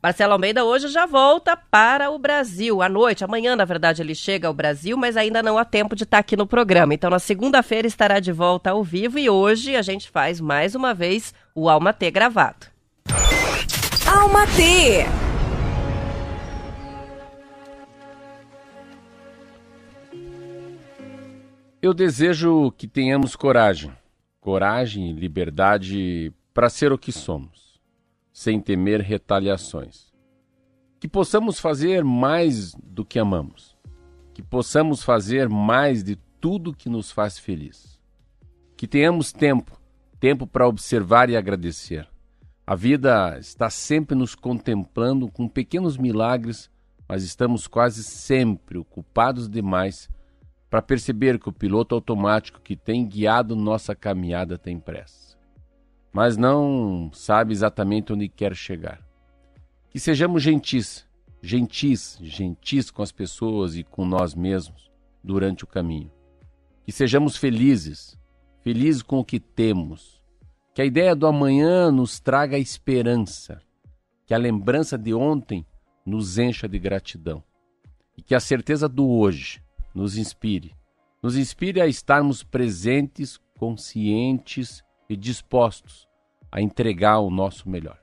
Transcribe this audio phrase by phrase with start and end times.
[0.00, 2.80] Marcelo Almeida hoje já volta para o Brasil.
[2.80, 6.04] À noite, amanhã, na verdade, ele chega ao Brasil, mas ainda não há tempo de
[6.04, 6.94] estar aqui no programa.
[6.94, 10.94] Então, na segunda-feira estará de volta ao vivo e hoje a gente faz mais uma
[10.94, 12.66] vez o Alma T gravado.
[14.06, 15.04] Alma T.
[21.82, 23.92] Eu desejo que tenhamos coragem,
[24.48, 27.78] coragem e liberdade para ser o que somos,
[28.32, 30.10] sem temer retaliações.
[30.98, 33.76] Que possamos fazer mais do que amamos,
[34.32, 38.00] que possamos fazer mais de tudo que nos faz feliz.
[38.74, 39.78] Que tenhamos tempo,
[40.18, 42.08] tempo para observar e agradecer.
[42.66, 46.70] A vida está sempre nos contemplando com pequenos milagres,
[47.06, 50.08] mas estamos quase sempre ocupados demais
[50.70, 55.36] para perceber que o piloto automático que tem guiado nossa caminhada tem pressa,
[56.12, 59.00] mas não sabe exatamente onde quer chegar.
[59.90, 61.06] Que sejamos gentis,
[61.42, 64.90] gentis, gentis com as pessoas e com nós mesmos
[65.24, 66.12] durante o caminho.
[66.84, 68.18] Que sejamos felizes,
[68.62, 70.22] felizes com o que temos.
[70.74, 73.60] Que a ideia do amanhã nos traga esperança.
[74.26, 75.66] Que a lembrança de ontem
[76.04, 77.42] nos encha de gratidão.
[78.16, 79.62] E que a certeza do hoje
[79.98, 80.76] nos inspire.
[81.20, 86.06] Nos inspire a estarmos presentes, conscientes e dispostos
[86.52, 87.98] a entregar o nosso melhor.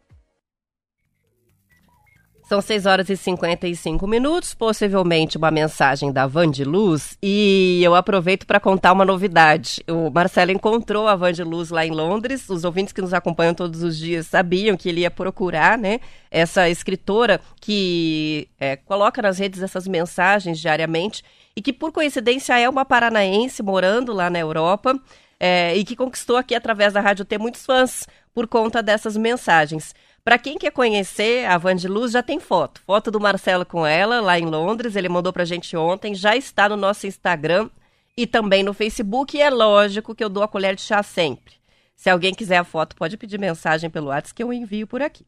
[2.48, 7.96] São 6 horas e 55 minutos, possivelmente uma mensagem da Van de Luz, e eu
[7.96, 9.84] aproveito para contar uma novidade.
[9.90, 13.56] O Marcelo encontrou a Van de Luz lá em Londres, os ouvintes que nos acompanham
[13.56, 19.40] todos os dias sabiam que ele ia procurar, né, essa escritora que é, coloca nas
[19.40, 21.24] redes essas mensagens diariamente,
[21.56, 24.96] e que por coincidência é uma paranaense morando lá na Europa,
[25.40, 29.96] é, e que conquistou aqui através da Rádio T muitos fãs por conta dessas mensagens.
[30.26, 32.82] Para quem quer conhecer a Van de Luz, já tem foto.
[32.82, 34.96] Foto do Marcelo com ela, lá em Londres.
[34.96, 36.16] Ele mandou pra gente ontem.
[36.16, 37.70] Já está no nosso Instagram
[38.18, 39.38] e também no Facebook.
[39.38, 41.54] E é lógico que eu dou a colher de chá sempre.
[41.96, 45.24] Se alguém quiser a foto, pode pedir mensagem pelo WhatsApp que eu envio por aqui.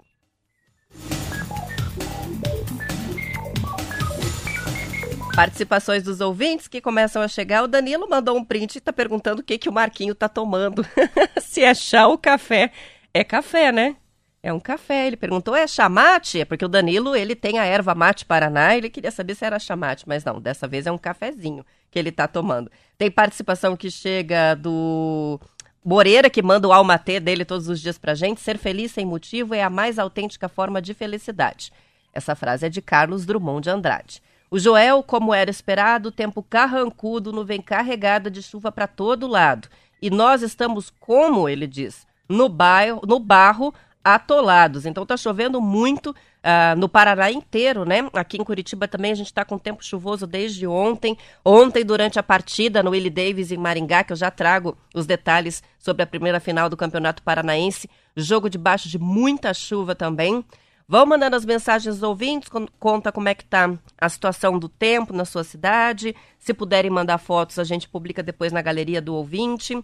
[5.35, 7.61] Participações dos ouvintes que começam a chegar.
[7.61, 10.83] O Danilo mandou um print e está perguntando o que, que o Marquinho está tomando.
[11.39, 12.71] Se é chá ou café.
[13.13, 13.95] É café, né?
[14.41, 15.07] É um café.
[15.07, 16.41] Ele perguntou, é chamate?
[16.41, 19.59] É porque o Danilo, ele tem a erva mate Paraná, ele queria saber se era
[19.59, 22.71] chamate, mas não, dessa vez é um cafezinho que ele está tomando.
[22.97, 25.39] Tem participação que chega do
[25.83, 28.41] Moreira, que manda o almatê dele todos os dias pra gente.
[28.41, 31.71] Ser feliz sem motivo é a mais autêntica forma de felicidade.
[32.13, 34.21] Essa frase é de Carlos Drummond de Andrade.
[34.49, 39.67] O Joel, como era esperado, tempo carrancudo, nuvem carregada de chuva para todo lado.
[40.01, 43.73] E nós estamos, como ele diz, no, bairro, no barro,
[44.15, 44.85] atolados.
[44.85, 48.09] Então tá chovendo muito uh, no Paraná inteiro, né?
[48.13, 51.17] Aqui em Curitiba também a gente está com tempo chuvoso desde ontem.
[51.43, 55.61] Ontem, durante a partida no Willie Davis em Maringá, que eu já trago os detalhes
[55.77, 60.43] sobre a primeira final do Campeonato Paranaense, jogo debaixo de muita chuva também.
[60.87, 65.11] Vão mandando as mensagens dos ouvintes, conta como é que tá a situação do tempo
[65.11, 66.15] na sua cidade.
[66.39, 69.77] Se puderem mandar fotos, a gente publica depois na galeria do ouvinte.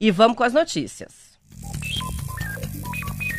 [0.00, 1.38] E vamos com as notícias.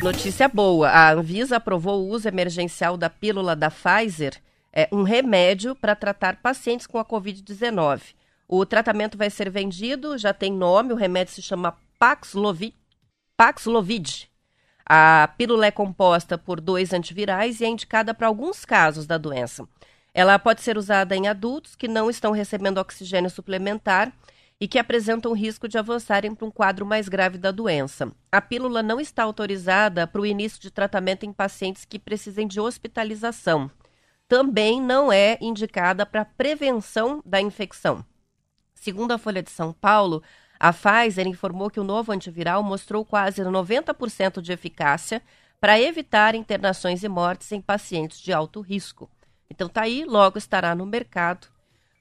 [0.02, 4.40] Notícia boa: a Anvisa aprovou o uso emergencial da pílula da Pfizer,
[4.72, 8.14] é um remédio para tratar pacientes com a Covid-19.
[8.48, 12.74] O tratamento vai ser vendido, já tem nome, o remédio se chama Paxlovid.
[13.36, 14.30] Paxlovid
[14.88, 19.66] a pílula é composta por dois antivirais e é indicada para alguns casos da doença.
[20.14, 24.12] Ela pode ser usada em adultos que não estão recebendo oxigênio suplementar
[24.60, 28.10] e que apresentam risco de avançarem para um quadro mais grave da doença.
[28.32, 32.58] A pílula não está autorizada para o início de tratamento em pacientes que precisem de
[32.58, 33.70] hospitalização.
[34.26, 38.04] Também não é indicada para prevenção da infecção.
[38.74, 40.22] Segundo a Folha de São Paulo,
[40.58, 45.22] a Pfizer informou que o novo antiviral mostrou quase 90% de eficácia
[45.60, 49.10] para evitar internações e mortes em pacientes de alto risco.
[49.50, 51.48] Então tá aí, logo estará no mercado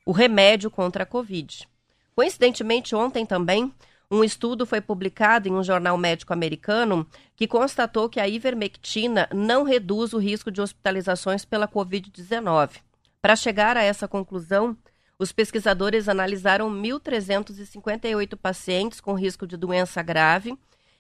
[0.06, 1.68] o remédio contra a Covid.
[2.16, 3.74] Coincidentemente, ontem também,
[4.10, 9.64] Um estudo foi publicado em um jornal médico americano que constatou que a ivermectina não
[9.64, 12.82] reduz o risco de hospitalizações pela Covid-19.
[13.20, 14.78] Para chegar a essa conclusão,
[15.18, 20.56] os pesquisadores analisaram 1.358 pacientes com risco de doença grave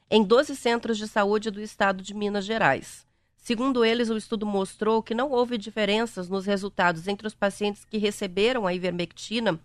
[0.10, 3.06] em 12 centros de saúde do estado de Minas Gerais.
[3.38, 8.00] Segundo eles, o estudo mostrou que não houve diferenças nos resultados entre os pacientes que
[8.00, 9.60] receberam a ivermectina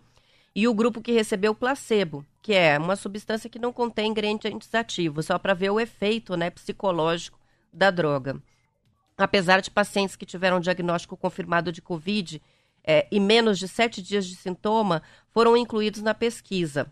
[0.55, 5.27] e o grupo que recebeu placebo, que é uma substância que não contém ingredientes ativos,
[5.27, 7.39] só para ver o efeito né, psicológico
[7.71, 8.41] da droga.
[9.17, 12.41] Apesar de pacientes que tiveram diagnóstico confirmado de Covid
[12.83, 16.91] é, e menos de sete dias de sintoma foram incluídos na pesquisa.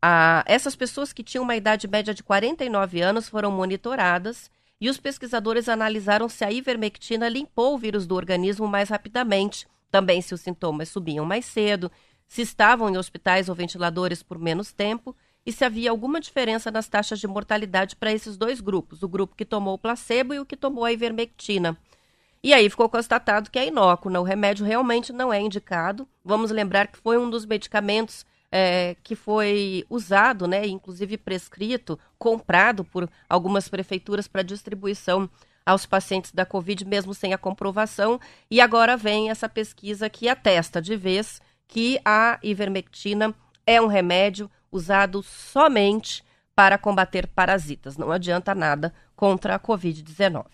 [0.00, 4.50] Ah, essas pessoas que tinham uma idade média de 49 anos foram monitoradas
[4.80, 10.20] e os pesquisadores analisaram se a ivermectina limpou o vírus do organismo mais rapidamente, também
[10.20, 11.90] se os sintomas subiam mais cedo
[12.26, 15.14] se estavam em hospitais ou ventiladores por menos tempo
[15.44, 19.36] e se havia alguma diferença nas taxas de mortalidade para esses dois grupos, o grupo
[19.36, 21.76] que tomou o placebo e o que tomou a ivermectina.
[22.42, 26.06] E aí ficou constatado que é inócuo, o remédio realmente não é indicado.
[26.24, 32.84] Vamos lembrar que foi um dos medicamentos é, que foi usado, né, inclusive prescrito, comprado
[32.84, 35.28] por algumas prefeituras para distribuição
[35.64, 38.20] aos pacientes da Covid, mesmo sem a comprovação.
[38.50, 43.34] E agora vem essa pesquisa que atesta de vez que a ivermectina
[43.66, 46.24] é um remédio usado somente
[46.54, 47.96] para combater parasitas.
[47.96, 50.46] Não adianta nada contra a Covid-19.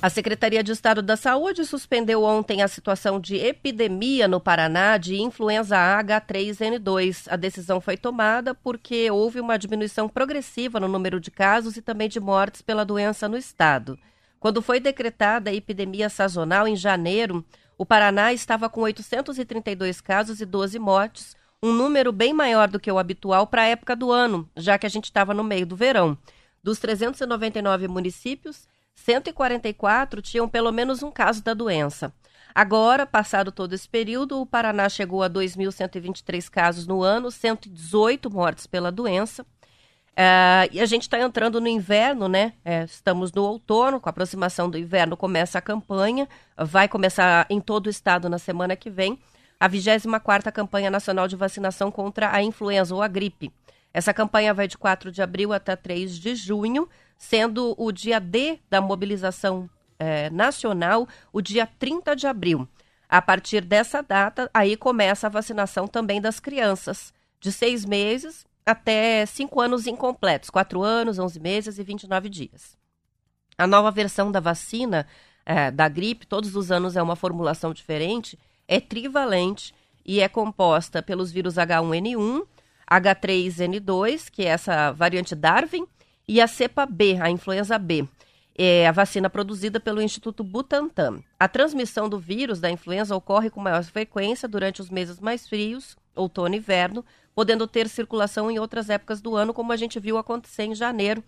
[0.00, 5.20] A Secretaria de Estado da Saúde suspendeu ontem a situação de epidemia no Paraná de
[5.20, 7.26] influenza H3N2.
[7.28, 12.08] A decisão foi tomada porque houve uma diminuição progressiva no número de casos e também
[12.08, 13.98] de mortes pela doença no estado.
[14.38, 17.44] Quando foi decretada a epidemia sazonal em janeiro,
[17.78, 22.90] o Paraná estava com 832 casos e 12 mortes, um número bem maior do que
[22.90, 25.76] o habitual para a época do ano, já que a gente estava no meio do
[25.76, 26.18] verão.
[26.60, 28.66] Dos 399 municípios,
[28.96, 32.12] 144 tinham pelo menos um caso da doença.
[32.52, 38.66] Agora, passado todo esse período, o Paraná chegou a 2.123 casos no ano, 118 mortes
[38.66, 39.46] pela doença.
[40.18, 42.54] Uh, e a gente está entrando no inverno, né?
[42.64, 47.60] É, estamos no outono, com a aproximação do inverno começa a campanha, vai começar em
[47.60, 49.16] todo o estado na semana que vem,
[49.60, 53.52] a 24ª Campanha Nacional de Vacinação contra a Influenza ou a Gripe.
[53.94, 58.58] Essa campanha vai de 4 de abril até 3 de junho, sendo o dia D
[58.68, 62.66] da mobilização é, nacional o dia 30 de abril.
[63.08, 69.24] A partir dessa data, aí começa a vacinação também das crianças de seis meses até
[69.24, 72.76] cinco anos incompletos, quatro anos, 11 meses e 29 dias.
[73.56, 75.06] A nova versão da vacina
[75.46, 78.38] é, da gripe, todos os anos é uma formulação diferente,
[78.68, 79.74] é trivalente
[80.04, 82.46] e é composta pelos vírus H1N1,
[82.90, 85.86] H3N2, que é essa variante Darwin,
[86.28, 88.06] e a cepa B, a influenza B.
[88.54, 91.22] É a vacina produzida pelo Instituto Butantan.
[91.38, 95.96] A transmissão do vírus da influenza ocorre com maior frequência durante os meses mais frios,
[96.14, 97.04] outono e inverno,
[97.38, 101.22] podendo ter circulação em outras épocas do ano, como a gente viu acontecer em janeiro,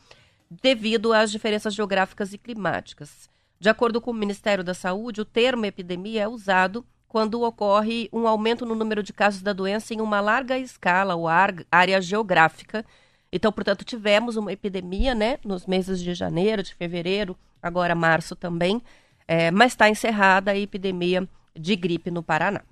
[0.51, 3.31] devido às diferenças geográficas e climáticas.
[3.61, 8.27] De acordo com o Ministério da Saúde, o termo epidemia é usado quando ocorre um
[8.27, 12.85] aumento no número de casos da doença em uma larga escala ou área geográfica.
[13.31, 18.83] Então, portanto, tivemos uma epidemia né, nos meses de janeiro, de fevereiro, agora março também,
[19.29, 22.63] é, mas está encerrada a epidemia de gripe no Paraná.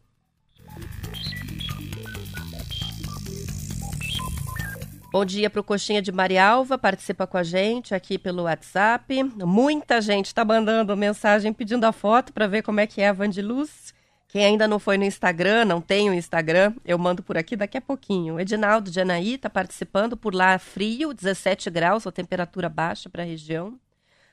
[5.11, 9.25] Bom dia para o Coxinha de Marialva, participa com a gente aqui pelo WhatsApp.
[9.39, 13.13] Muita gente está mandando mensagem pedindo a foto para ver como é que é a
[13.15, 13.95] Vandiluz.
[14.29, 17.79] Quem ainda não foi no Instagram, não tem o Instagram, eu mando por aqui daqui
[17.79, 18.39] a pouquinho.
[18.39, 23.27] Edinaldo de Anaí está participando por lá, frio, 17 graus, a temperatura baixa para a
[23.27, 23.81] região.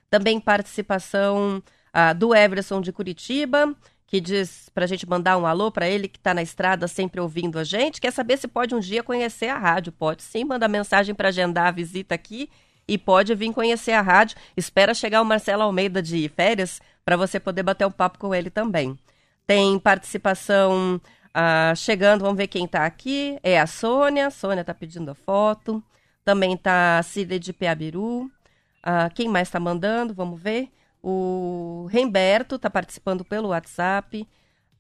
[0.10, 1.64] Também participação
[1.94, 3.74] ah, do Everson de Curitiba
[4.08, 7.20] que diz para a gente mandar um alô para ele que está na estrada sempre
[7.20, 8.00] ouvindo a gente.
[8.00, 9.92] Quer saber se pode um dia conhecer a rádio?
[9.92, 12.50] Pode sim, manda mensagem para agendar a visita aqui
[12.88, 14.38] e pode vir conhecer a rádio.
[14.56, 18.50] Espera chegar o Marcelo Almeida de férias para você poder bater um papo com ele
[18.50, 18.98] também.
[19.48, 21.02] Tem participação
[21.36, 23.40] uh, chegando, vamos ver quem está aqui.
[23.44, 25.84] É a Sônia, Sônia está pedindo a foto.
[26.24, 28.24] Também está a Cida de Peabiru.
[28.24, 30.14] Uh, quem mais está mandando?
[30.14, 30.70] Vamos ver.
[31.08, 34.28] O Remberto está participando pelo WhatsApp.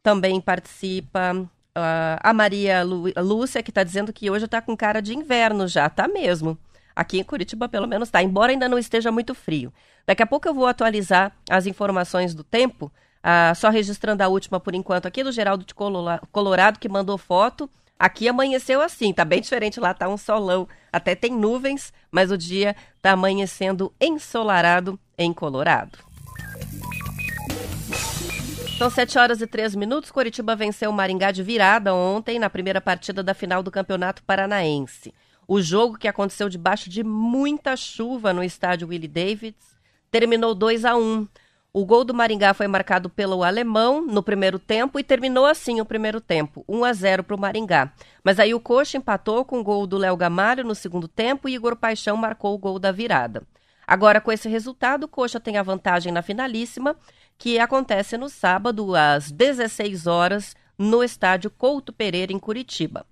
[0.01, 5.03] Também participa uh, a Maria Lu Lúcia, que está dizendo que hoje está com cara
[5.03, 5.87] de inverno já.
[5.87, 6.57] Tá mesmo.
[6.95, 9.71] Aqui em Curitiba, pelo menos, está, embora ainda não esteja muito frio.
[10.07, 14.59] Daqui a pouco eu vou atualizar as informações do tempo, uh, só registrando a última
[14.59, 15.75] por enquanto aqui do Geraldo de
[16.31, 20.67] Colorado, que mandou foto Aqui amanheceu assim, tá bem diferente lá, tá um solão.
[20.91, 26.14] Até tem nuvens, mas o dia tá amanhecendo ensolarado em Colorado.
[28.77, 30.11] São 7 horas e 3 minutos.
[30.11, 35.13] Curitiba venceu o Maringá de virada ontem na primeira partida da final do Campeonato Paranaense.
[35.47, 39.77] O jogo, que aconteceu debaixo de muita chuva no estádio Willie Davids,
[40.11, 41.25] terminou 2 a 1.
[41.71, 45.85] O gol do Maringá foi marcado pelo alemão no primeiro tempo e terminou assim o
[45.85, 47.93] primeiro tempo, 1 a 0 para o Maringá.
[48.25, 51.53] Mas aí o Coxa empatou com o gol do Léo Gamalho no segundo tempo e
[51.53, 53.41] Igor Paixão marcou o gol da virada.
[53.87, 56.95] Agora, com esse resultado, o Coxa tem a vantagem na finalíssima
[57.37, 63.05] que acontece no sábado, às 16 horas, no estádio Couto Pereira, em Curitiba.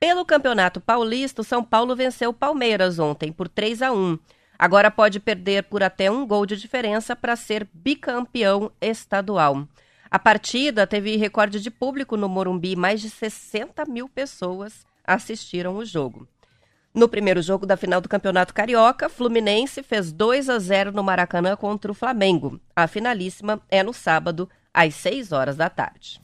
[0.00, 4.18] Pelo Campeonato Paulista, o São Paulo venceu Palmeiras ontem por 3 a 1.
[4.58, 9.66] Agora pode perder por até um gol de diferença para ser bicampeão estadual.
[10.10, 15.84] A partida teve recorde de público no Morumbi, mais de 60 mil pessoas assistiram o
[15.84, 16.26] jogo.
[16.94, 21.54] No primeiro jogo da final do Campeonato Carioca, Fluminense fez 2 a 0 no Maracanã
[21.54, 22.60] contra o Flamengo.
[22.74, 26.20] A finalíssima é no sábado, às 6 horas da tarde.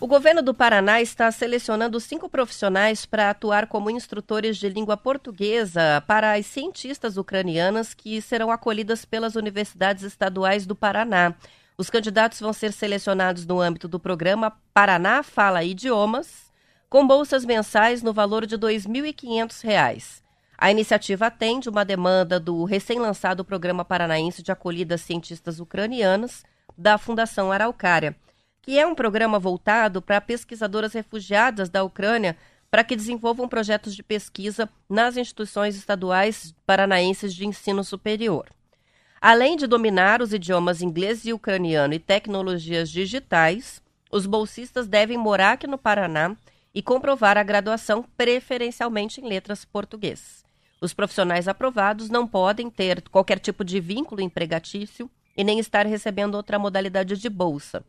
[0.00, 6.04] O governo do Paraná está selecionando cinco profissionais para atuar como instrutores de língua portuguesa
[6.06, 11.34] para as cientistas ucranianas que serão acolhidas pelas universidades estaduais do Paraná.
[11.80, 16.52] Os candidatos vão ser selecionados no âmbito do programa Paraná Fala Idiomas,
[16.90, 20.20] com bolsas mensais no valor de R$ 2.500.
[20.58, 26.42] A iniciativa atende uma demanda do recém-lançado Programa Paranaense de Acolhida a Cientistas Ucranianas,
[26.76, 28.16] da Fundação Araucária,
[28.60, 32.36] que é um programa voltado para pesquisadoras refugiadas da Ucrânia
[32.72, 38.48] para que desenvolvam projetos de pesquisa nas instituições estaduais paranaenses de ensino superior.
[39.20, 43.82] Além de dominar os idiomas inglês e ucraniano e tecnologias digitais,
[44.12, 46.36] os bolsistas devem morar aqui no Paraná
[46.72, 50.44] e comprovar a graduação preferencialmente em letras português.
[50.80, 56.36] Os profissionais aprovados não podem ter qualquer tipo de vínculo empregatício e nem estar recebendo
[56.36, 57.84] outra modalidade de bolsa.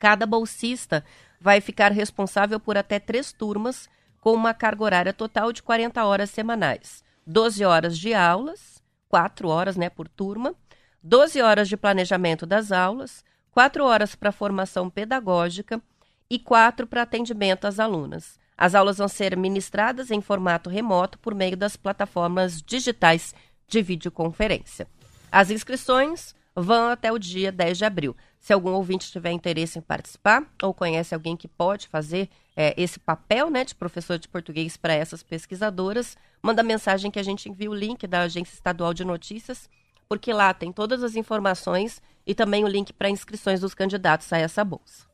[0.00, 1.04] Cada bolsista
[1.40, 3.88] vai ficar responsável por até três turmas,
[4.20, 8.79] com uma carga horária total de 40 horas semanais, 12 horas de aulas
[9.10, 10.54] quatro horas né, por turma,
[11.02, 15.82] 12 horas de planejamento das aulas, quatro horas para formação pedagógica
[16.30, 18.38] e quatro para atendimento às alunas.
[18.56, 23.34] As aulas vão ser ministradas em formato remoto por meio das plataformas digitais
[23.66, 24.86] de videoconferência.
[25.32, 28.16] As inscrições vão até o dia 10 de abril.
[28.40, 32.98] Se algum ouvinte tiver interesse em participar ou conhece alguém que pode fazer é, esse
[32.98, 37.70] papel né, de professor de português para essas pesquisadoras, manda mensagem que a gente envia
[37.70, 39.68] o link da Agência Estadual de Notícias,
[40.08, 44.38] porque lá tem todas as informações e também o link para inscrições dos candidatos a
[44.38, 45.04] essa bolsa.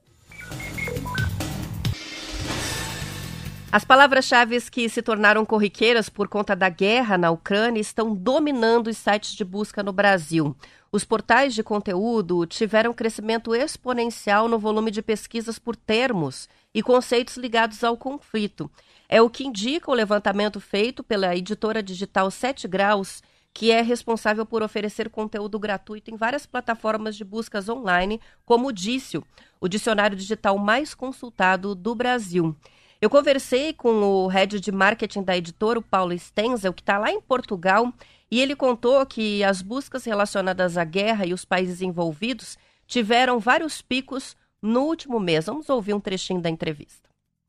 [3.77, 8.97] As palavras-chave que se tornaram corriqueiras por conta da guerra na Ucrânia estão dominando os
[8.97, 10.57] sites de busca no Brasil.
[10.91, 17.37] Os portais de conteúdo tiveram crescimento exponencial no volume de pesquisas por termos e conceitos
[17.37, 18.71] ligados ao conflito.
[19.11, 24.47] É o que indica o levantamento feito pela editora digital 7 Graus, que é responsável
[24.47, 29.23] por oferecer conteúdo gratuito em várias plataformas de buscas online, como o Dício,
[29.61, 32.57] o dicionário digital mais consultado do Brasil.
[33.01, 37.11] Eu conversei com o head de marketing da editora, o Paulo Stenzel, que está lá
[37.11, 37.93] em Portugal,
[38.31, 43.83] e ele contou que as buscas relacionadas à guerra e os países envolvidos tiveram vários
[43.83, 45.47] picos no último mês.
[45.47, 47.07] Vamos ouvir um trechinho da entrevista.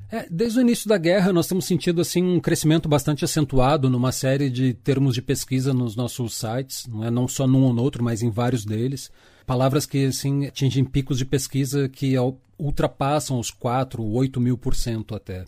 [0.10, 4.12] É, desde o início da guerra, nós temos sentido assim um crescimento bastante acentuado numa
[4.12, 7.82] série de termos de pesquisa nos nossos sites, não é não só num ou no
[7.82, 9.12] outro, mas em vários deles.
[9.46, 12.16] Palavras que assim atingem picos de pesquisa que
[12.58, 15.46] ultrapassam os 4, 8 mil por cento até.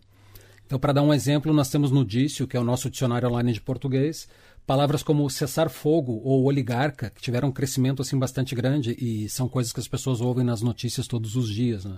[0.65, 3.53] Então, para dar um exemplo, nós temos no Dício, que é o nosso dicionário online
[3.53, 4.27] de português,
[4.67, 9.49] palavras como cessar fogo ou oligarca, que tiveram um crescimento assim bastante grande e são
[9.49, 11.85] coisas que as pessoas ouvem nas notícias todos os dias.
[11.85, 11.97] Né?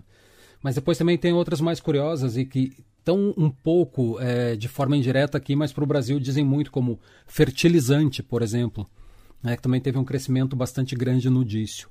[0.64, 4.96] Mas depois também tem outras mais curiosas e que estão um pouco é, de forma
[4.96, 8.90] indireta aqui, mas para o Brasil dizem muito, como fertilizante, por exemplo,
[9.44, 11.90] né, que também teve um crescimento bastante grande no Dício.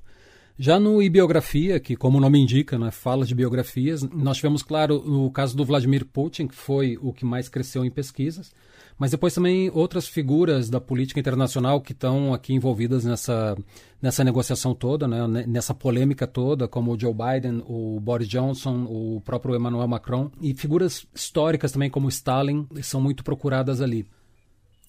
[0.57, 4.95] Já no e-biografia, que como o nome indica, né, fala de biografias, nós tivemos, claro,
[4.95, 8.53] o caso do Vladimir Putin, que foi o que mais cresceu em pesquisas,
[8.97, 13.57] mas depois também outras figuras da política internacional que estão aqui envolvidas nessa,
[13.99, 19.21] nessa negociação toda, né, nessa polêmica toda, como o Joe Biden, o Boris Johnson, o
[19.25, 24.05] próprio Emmanuel Macron, e figuras históricas também como Stalin são muito procuradas ali.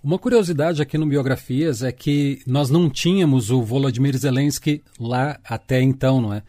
[0.02, 5.80] Uma curiosidade aqui no Biografias é que nós não tínhamos o Volodymyr Zelensky lá até
[5.80, 6.42] então, não é?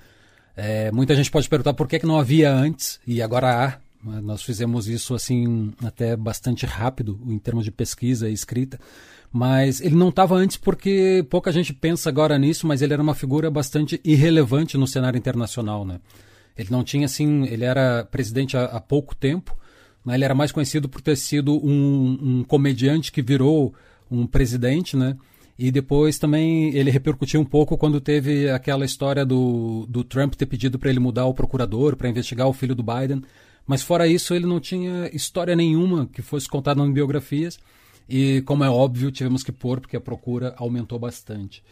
[0.57, 3.67] é muita gente pode perguntar por que, que não havia antes e agora há.
[4.03, 4.21] Né?
[4.21, 8.79] Nós fizemos isso assim até bastante rápido em termos de pesquisa e escrita.
[9.31, 13.13] Mas ele não estava antes porque pouca gente pensa agora nisso, mas ele era uma
[13.13, 15.99] figura bastante irrelevante no cenário internacional, né?
[16.57, 19.55] Ele não tinha assim, ele era presidente há, há pouco tempo,
[20.05, 20.15] né?
[20.15, 23.73] ele era mais conhecido por ter sido um, um comediante que virou
[24.09, 25.17] um presidente, né?
[25.57, 30.47] E depois também ele repercutiu um pouco quando teve aquela história do, do Trump ter
[30.47, 33.21] pedido para ele mudar o procurador para investigar o filho do Biden.
[33.65, 37.59] Mas fora isso, ele não tinha história nenhuma que fosse contada em biografias.
[38.09, 41.63] E, como é óbvio, tivemos que pôr porque a procura aumentou bastante.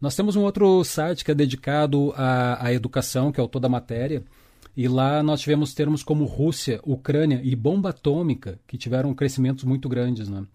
[0.00, 3.68] Nós temos um outro site que é dedicado à, à educação, que é o Toda
[3.68, 4.22] Matéria.
[4.78, 9.88] E lá nós tivemos termos como Rússia, Ucrânia e bomba atômica, que tiveram crescimentos muito
[9.88, 10.28] grandes.
[10.28, 10.46] Né?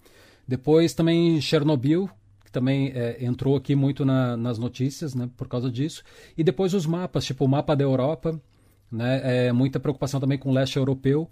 [0.47, 2.09] Depois também Chernobyl,
[2.45, 6.03] que também é, entrou aqui muito na, nas notícias né, por causa disso.
[6.37, 8.41] E depois os mapas, tipo o mapa da Europa,
[8.89, 11.29] né, é, muita preocupação também com o leste europeu.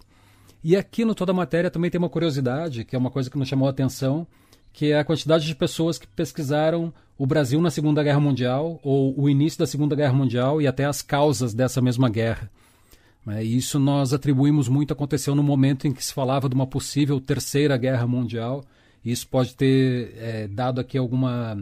[0.62, 3.48] E aqui no Toda Matéria também tem uma curiosidade, que é uma coisa que nos
[3.48, 4.26] chamou a atenção,
[4.70, 9.18] que é a quantidade de pessoas que pesquisaram o Brasil na Segunda Guerra Mundial, ou
[9.18, 12.50] o início da Segunda Guerra Mundial e até as causas dessa mesma guerra.
[13.28, 17.20] É, isso nós atribuímos muito aconteceu no momento em que se falava de uma possível
[17.20, 18.64] terceira guerra mundial.
[19.04, 21.56] Isso pode ter é, dado aqui alguma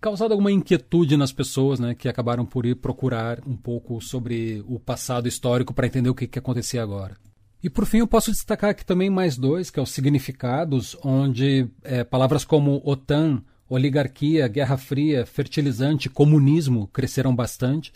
[0.00, 4.78] causado alguma inquietude nas pessoas, né, que acabaram por ir procurar um pouco sobre o
[4.78, 7.16] passado histórico para entender o que, que acontecia agora.
[7.62, 11.66] E por fim, eu posso destacar aqui também mais dois, que é os significados, onde
[11.82, 17.92] é, palavras como OTAN, oligarquia, Guerra Fria, fertilizante, comunismo cresceram bastante.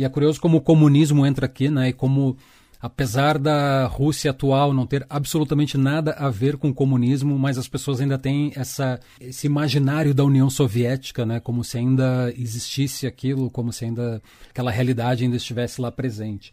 [0.00, 1.90] E é curioso como o comunismo entra aqui, né?
[1.90, 2.34] E como,
[2.80, 7.68] apesar da Rússia atual não ter absolutamente nada a ver com o comunismo, mas as
[7.68, 11.38] pessoas ainda têm essa, esse imaginário da União Soviética, né?
[11.38, 16.50] Como se ainda existisse aquilo, como se ainda aquela realidade ainda estivesse lá presente.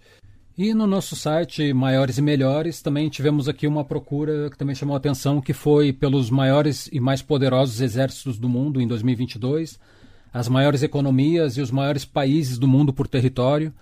[0.57, 4.93] E no nosso site Maiores e Melhores também tivemos aqui uma procura que também chamou
[4.93, 9.79] a atenção, que foi pelos maiores e mais poderosos exércitos do mundo em 2022,
[10.33, 13.73] as maiores economias e os maiores países do mundo por território.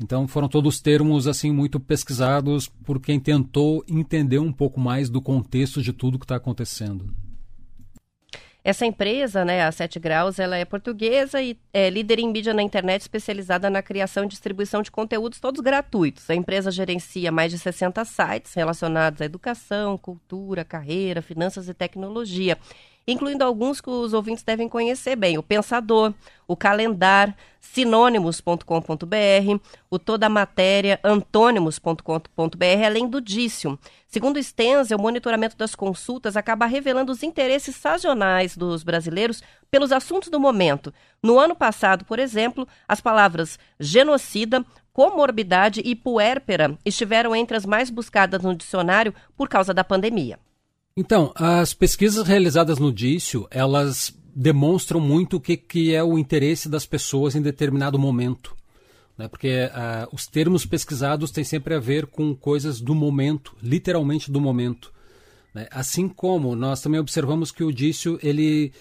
[0.00, 5.20] Então foram todos termos assim muito pesquisados por quem tentou entender um pouco mais do
[5.20, 7.14] contexto de tudo que está acontecendo.
[8.66, 12.62] Essa empresa, né, a 7 Graus, ela é portuguesa e é líder em mídia na
[12.62, 16.30] internet especializada na criação e distribuição de conteúdos todos gratuitos.
[16.30, 22.56] A empresa gerencia mais de 60 sites relacionados à educação, cultura, carreira, finanças e tecnologia
[23.06, 26.14] incluindo alguns que os ouvintes devem conhecer bem: o Pensador,
[26.46, 28.64] o Calendar, sinônimos.com.br,
[29.90, 33.78] o Toda Matéria, antônimos.com.br, além do Dício.
[34.06, 40.28] Segundo Stenzel, o monitoramento das consultas acaba revelando os interesses sazonais dos brasileiros pelos assuntos
[40.28, 40.92] do momento.
[41.22, 47.90] No ano passado, por exemplo, as palavras genocida, comorbidade e puérpera estiveram entre as mais
[47.90, 50.38] buscadas no dicionário por causa da pandemia.
[50.96, 56.68] Então, as pesquisas realizadas no Dício, elas demonstram muito o que, que é o interesse
[56.68, 58.54] das pessoas em determinado momento.
[59.18, 59.26] Né?
[59.26, 64.40] Porque uh, os termos pesquisados têm sempre a ver com coisas do momento, literalmente do
[64.40, 64.92] momento.
[65.52, 65.66] Né?
[65.72, 68.72] Assim como nós também observamos que o Dício, ele,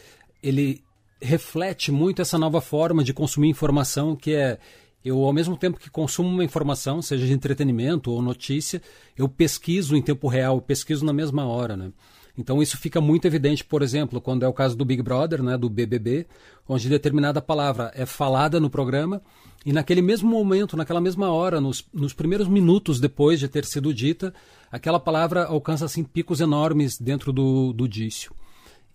[0.43, 0.83] ele
[1.19, 4.59] reflete muito essa nova forma de consumir informação, que é
[5.03, 8.81] eu, ao mesmo tempo que consumo uma informação, seja de entretenimento ou notícia,
[9.17, 11.91] eu pesquiso em tempo real, pesquiso na mesma hora, né?
[12.37, 15.55] Então isso fica muito evidente, por exemplo, quando é o caso do Big Brother, né,
[15.55, 16.25] do BBB,
[16.67, 19.21] onde determinada palavra é falada no programa
[19.63, 23.93] e naquele mesmo momento, naquela mesma hora, nos, nos primeiros minutos depois de ter sido
[23.93, 24.33] dita,
[24.71, 28.33] aquela palavra alcança assim picos enormes dentro do, do dício.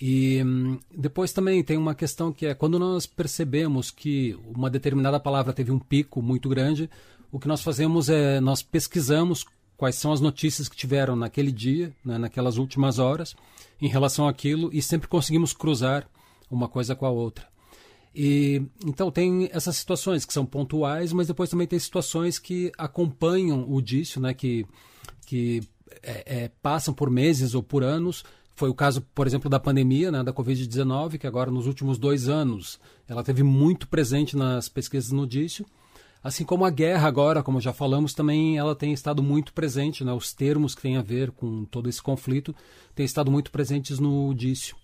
[0.00, 5.18] E hum, depois também tem uma questão que é quando nós percebemos que uma determinada
[5.18, 6.88] palavra teve um pico muito grande,
[7.32, 9.44] o que nós fazemos é nós pesquisamos
[9.76, 13.36] quais são as notícias que tiveram naquele dia, né, naquelas últimas horas,
[13.80, 16.08] em relação àquilo e sempre conseguimos cruzar
[16.50, 17.46] uma coisa com a outra.
[18.14, 23.66] E então tem essas situações que são pontuais, mas depois também tem situações que acompanham
[23.68, 24.64] o dício, né, que
[25.26, 25.60] que
[26.02, 28.24] é, é, passam por meses ou por anos
[28.58, 32.28] foi o caso, por exemplo, da pandemia, né, da Covid-19, que agora nos últimos dois
[32.28, 35.64] anos ela teve muito presente nas pesquisas no dício.
[36.24, 40.12] Assim como a guerra agora, como já falamos, também ela tem estado muito presente, né,
[40.12, 42.52] os termos que têm a ver com todo esse conflito
[42.96, 44.74] têm estado muito presentes no dício.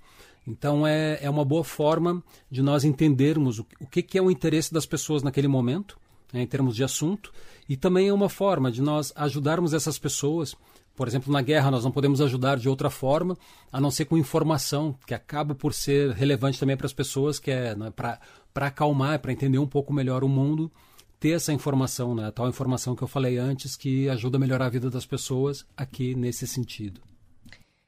[0.46, 4.30] Então é, é uma boa forma de nós entendermos o, o que, que é o
[4.30, 5.98] interesse das pessoas naquele momento,
[6.32, 7.32] né, em termos de assunto,
[7.68, 10.54] e também é uma forma de nós ajudarmos essas pessoas
[10.94, 13.36] Por exemplo, na guerra nós não podemos ajudar de outra forma,
[13.72, 17.50] a não ser com informação, que acaba por ser relevante também para as pessoas, que
[17.50, 18.20] é né, para
[18.54, 20.70] acalmar, para entender um pouco melhor o mundo,
[21.18, 24.66] ter essa informação, né, a tal informação que eu falei antes, que ajuda a melhorar
[24.66, 27.00] a vida das pessoas aqui nesse sentido.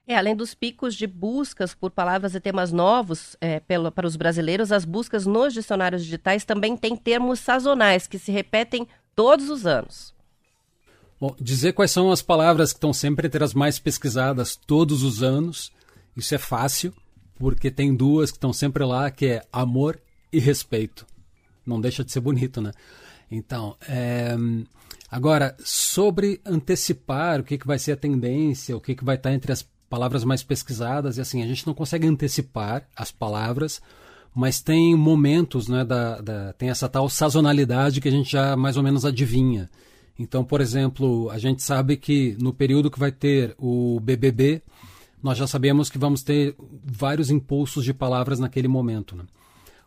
[0.08, 4.16] É, além dos picos de buscas por palavras e temas novos é, pelo, para os
[4.16, 9.66] brasileiros, as buscas nos dicionários digitais também têm termos sazonais que se repetem todos os
[9.66, 10.15] anos.
[11.18, 15.22] Bom, dizer quais são as palavras que estão sempre entre as mais pesquisadas todos os
[15.22, 15.72] anos,
[16.14, 16.92] isso é fácil,
[17.38, 19.98] porque tem duas que estão sempre lá, que é amor
[20.32, 21.06] e respeito.
[21.64, 22.72] Não deixa de ser bonito, né?
[23.30, 24.36] Então, é...
[25.10, 29.32] agora, sobre antecipar o que, que vai ser a tendência, o que, que vai estar
[29.32, 33.80] entre as palavras mais pesquisadas, e assim, a gente não consegue antecipar as palavras,
[34.34, 38.76] mas tem momentos, né, da, da, tem essa tal sazonalidade que a gente já mais
[38.76, 39.70] ou menos adivinha.
[40.18, 44.62] Então, por exemplo, a gente sabe que no período que vai ter o BBB,
[45.22, 49.14] nós já sabemos que vamos ter vários impulsos de palavras naquele momento.
[49.14, 49.24] Né?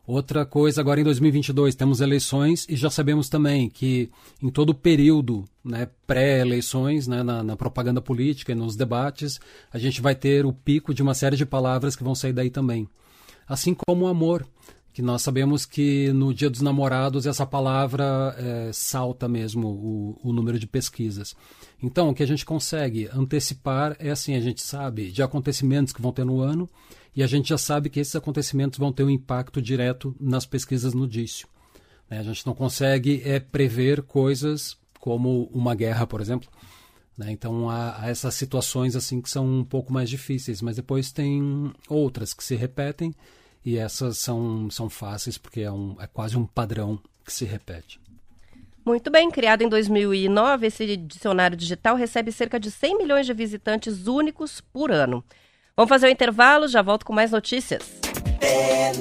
[0.05, 4.09] Outra coisa, agora em 2022 temos eleições e já sabemos também que
[4.41, 9.39] em todo o período né, pré-eleições, né, na, na, propaganda política e nos debates,
[9.71, 12.49] a gente vai ter o pico de uma série de palavras que vão sair daí
[12.49, 12.89] também.
[13.47, 14.47] Assim como o amor,
[14.93, 20.33] que nós sabemos que no Dia dos Namorados essa palavra é, salta mesmo o, o
[20.33, 21.35] número de pesquisas.
[21.81, 26.01] Então, o que a gente consegue antecipar é assim: a gente sabe de acontecimentos que
[26.01, 26.69] vão ter no ano
[27.15, 30.93] e a gente já sabe que esses acontecimentos vão ter um impacto direto nas pesquisas
[30.93, 31.47] no dício.
[32.09, 32.19] Né?
[32.19, 36.49] A gente não consegue é, prever coisas como uma guerra, por exemplo.
[37.17, 37.31] Né?
[37.31, 41.71] Então há, há, essas situações assim que são um pouco mais difíceis, mas depois tem
[41.87, 43.13] outras que se repetem
[43.65, 47.99] e essas são, são fáceis porque é, um, é quase um padrão que se repete.
[48.85, 54.07] Muito bem, criado em 2009, esse dicionário digital recebe cerca de 100 milhões de visitantes
[54.07, 55.23] únicos por ano.
[55.75, 57.83] Vamos fazer o um intervalo, já volto com mais notícias.
[58.41, 58.91] É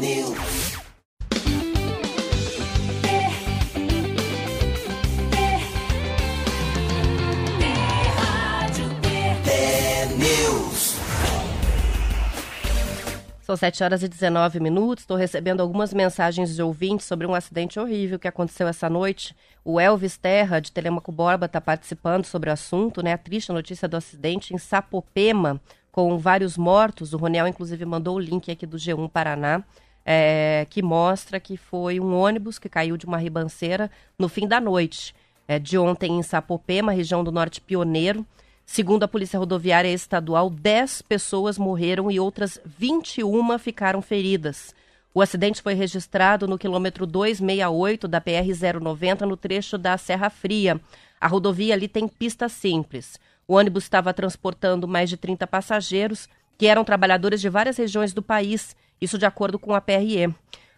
[13.49, 15.05] São 7 horas e 19 minutos.
[15.05, 19.35] Estou recebendo algumas mensagens de ouvintes sobre um acidente horrível que aconteceu essa noite.
[19.65, 23.15] O Elvis Terra, de Telemaco Borba, está participando sobre o assunto, né?
[23.15, 25.59] A triste notícia do acidente em Sapopema,
[25.91, 27.15] com vários mortos.
[27.15, 29.65] O Roniel, inclusive, mandou o link aqui do G1 Paraná,
[30.05, 34.61] é, que mostra que foi um ônibus que caiu de uma ribanceira no fim da
[34.61, 35.15] noite.
[35.49, 38.27] É, de ontem em Sapopema, região do Norte Pioneiro.
[38.71, 44.75] Segundo a Polícia Rodoviária Estadual, 10 pessoas morreram e outras 21 ficaram feridas.
[45.15, 50.79] O acidente foi registrado no quilômetro 268 da PR-090, no trecho da Serra Fria.
[51.19, 53.19] A rodovia ali tem pista simples.
[53.49, 56.29] O ônibus estava transportando mais de 30 passageiros,
[56.59, 60.33] que eram trabalhadores de várias regiões do país, isso de acordo com a PRE.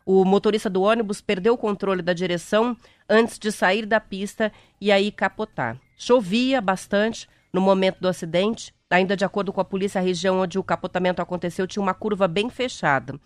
[0.06, 2.76] O motorista do ônibus perdeu o controle da direção
[3.08, 5.76] antes de sair da pista e aí capotar.
[5.96, 8.74] Chovia bastante no momento do acidente.
[8.90, 12.26] Ainda de acordo com a polícia, a região onde o capotamento aconteceu tinha uma curva
[12.26, 13.18] bem fechada.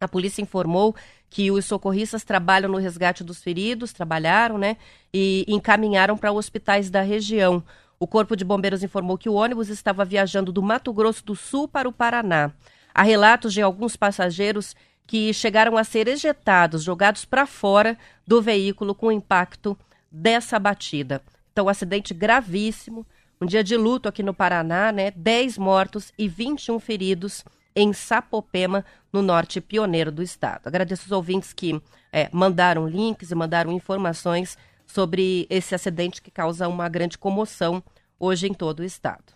[0.00, 0.94] A polícia informou
[1.30, 4.76] que os socorristas trabalham no resgate dos feridos, trabalharam, né,
[5.12, 7.62] e encaminharam para hospitais da região.
[7.98, 11.68] O Corpo de Bombeiros informou que o ônibus estava viajando do Mato Grosso do Sul
[11.68, 12.52] para o Paraná.
[12.94, 14.74] Há relatos de alguns passageiros
[15.06, 19.76] que chegaram a ser ejetados, jogados para fora do veículo com o impacto
[20.10, 21.22] dessa batida.
[21.52, 23.06] Então, um acidente gravíssimo,
[23.44, 25.10] um dia de luto aqui no Paraná, né?
[25.10, 27.44] 10 mortos e 21 feridos
[27.76, 30.66] em Sapopema, no norte pioneiro do estado.
[30.66, 31.80] Agradeço os ouvintes que
[32.10, 37.82] é, mandaram links e mandaram informações sobre esse acidente que causa uma grande comoção
[38.18, 39.33] hoje em todo o estado.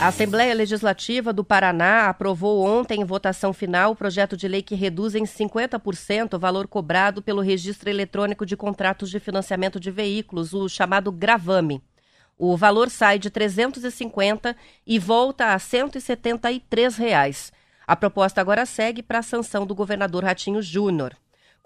[0.00, 4.76] A Assembleia Legislativa do Paraná aprovou ontem em votação final o projeto de lei que
[4.76, 10.54] reduz em 50% o valor cobrado pelo Registro Eletrônico de Contratos de Financiamento de Veículos,
[10.54, 11.82] o chamado Gravame.
[12.38, 14.54] O valor sai de 350
[14.86, 17.52] e volta a 173 reais.
[17.84, 21.16] A proposta agora segue para a sanção do governador Ratinho Júnior.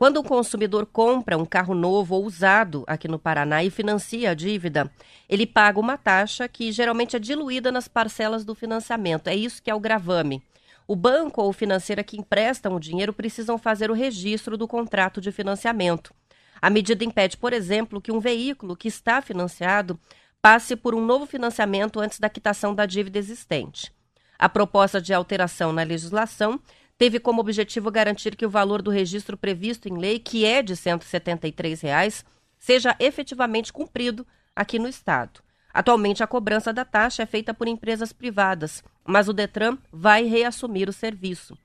[0.02, 4.34] Quando um consumidor compra um carro novo ou usado aqui no Paraná e financia a
[4.34, 4.90] dívida,
[5.28, 9.28] ele paga uma taxa que geralmente é diluída nas parcelas do financiamento.
[9.28, 10.42] É isso que é o gravame.
[10.88, 15.30] O banco ou financeira que emprestam o dinheiro precisam fazer o registro do contrato de
[15.30, 16.12] financiamento.
[16.60, 19.96] A medida impede, por exemplo, que um veículo que está financiado
[20.40, 23.92] passe por um novo financiamento antes da quitação da dívida existente.
[24.36, 26.58] A proposta de alteração na legislação
[27.02, 30.76] teve como objetivo garantir que o valor do registro previsto em lei, que é de
[30.76, 32.24] 173 reais,
[32.60, 35.40] seja efetivamente cumprido aqui no estado.
[35.74, 40.88] Atualmente, a cobrança da taxa é feita por empresas privadas, mas o Detran vai reassumir
[40.88, 41.58] o serviço.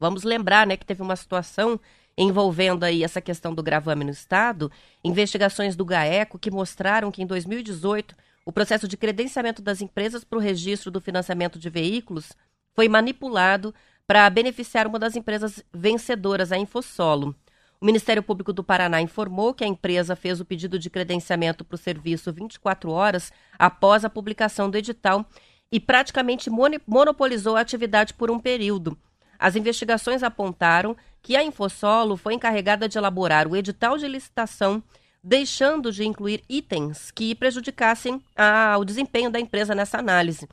[0.00, 1.78] Vamos lembrar né, que teve uma situação
[2.16, 4.72] envolvendo aí essa questão do gravame no Estado,
[5.04, 8.16] investigações do GAECO que mostraram que em 2018
[8.46, 12.32] o processo de credenciamento das empresas para o registro do financiamento de veículos
[12.74, 13.74] foi manipulado
[14.06, 17.34] para beneficiar uma das empresas vencedoras, a Infosolo.
[17.80, 21.74] O Ministério Público do Paraná informou que a empresa fez o pedido de credenciamento para
[21.74, 25.26] o serviço 24 horas após a publicação do edital
[25.70, 26.48] e praticamente
[26.86, 28.96] monopolizou a atividade por um período.
[29.38, 34.82] As investigações apontaram que a Infosolo foi encarregada de elaborar o edital de licitação,
[35.22, 40.48] deixando de incluir itens que prejudicassem a, o desempenho da empresa nessa análise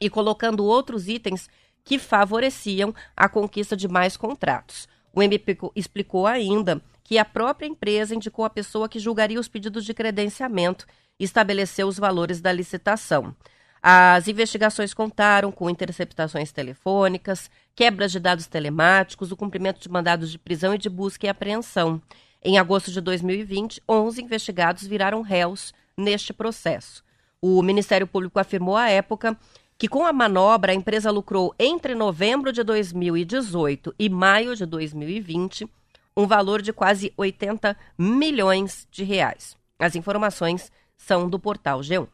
[0.00, 1.48] e colocando outros itens
[1.88, 4.86] que favoreciam a conquista de mais contratos.
[5.10, 9.86] O MP explicou ainda que a própria empresa indicou a pessoa que julgaria os pedidos
[9.86, 10.86] de credenciamento
[11.18, 13.34] e estabeleceu os valores da licitação.
[13.82, 20.38] As investigações contaram com interceptações telefônicas, quebras de dados telemáticos, o cumprimento de mandados de
[20.38, 22.02] prisão e de busca e apreensão.
[22.44, 27.02] Em agosto de 2020, 11 investigados viraram réus neste processo.
[27.40, 29.34] O Ministério Público afirmou à época
[29.78, 35.70] que com a manobra a empresa lucrou entre novembro de 2018 e maio de 2020
[36.16, 39.56] um valor de quase 80 milhões de reais.
[39.78, 42.08] As informações são do portal G1.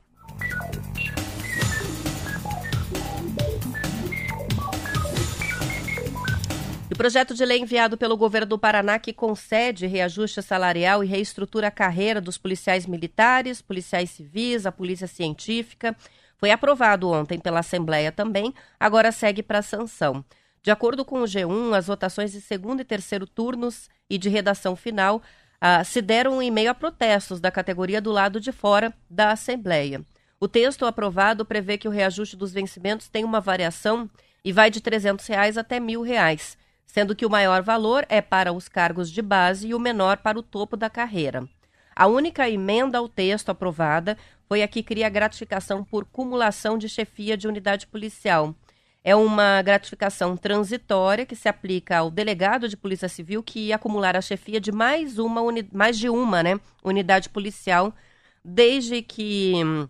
[6.92, 11.68] O projeto de lei enviado pelo governo do Paraná que concede reajuste salarial e reestrutura
[11.68, 15.96] a carreira dos policiais militares, policiais civis, a polícia científica,
[16.44, 20.22] foi aprovado ontem pela Assembleia também, agora segue para sanção.
[20.62, 24.76] De acordo com o G1, as votações de segundo e terceiro turnos e de redação
[24.76, 25.22] final
[25.58, 30.04] ah, se deram em meio a protestos da categoria do lado de fora da Assembleia.
[30.38, 34.06] O texto aprovado prevê que o reajuste dos vencimentos tem uma variação
[34.44, 38.52] e vai de 300 reais até R$ 1.000 sendo que o maior valor é para
[38.52, 41.48] os cargos de base e o menor para o topo da carreira.
[41.96, 44.16] A única emenda ao texto aprovada
[44.48, 48.54] foi a que cria a gratificação por cumulação de chefia de unidade policial.
[49.02, 54.22] É uma gratificação transitória que se aplica ao delegado de Polícia Civil que acumular a
[54.22, 57.94] chefia de mais uma mais de uma, né, unidade policial,
[58.42, 59.86] desde que hum,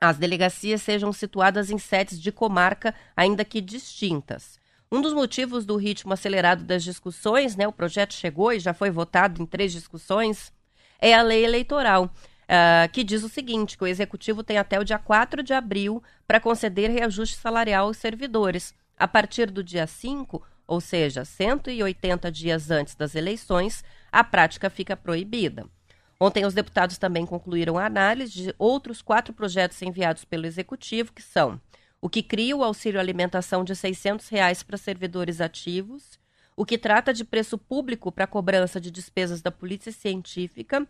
[0.00, 4.58] as delegacias sejam situadas em setes de comarca, ainda que distintas.
[4.90, 8.90] Um dos motivos do ritmo acelerado das discussões, né, o projeto chegou e já foi
[8.90, 10.52] votado em três discussões,
[10.98, 14.84] é a lei eleitoral, uh, que diz o seguinte: que o executivo tem até o
[14.84, 18.74] dia 4 de abril para conceder reajuste salarial aos servidores.
[18.96, 24.96] A partir do dia 5, ou seja, 180 dias antes das eleições, a prática fica
[24.96, 25.66] proibida.
[26.20, 31.22] Ontem, os deputados também concluíram a análise de outros quatro projetos enviados pelo Executivo, que
[31.22, 31.60] são
[32.00, 36.17] o que cria o auxílio alimentação de 600 reais para servidores ativos,
[36.58, 40.84] o que trata de preço público para cobrança de despesas da Polícia Científica,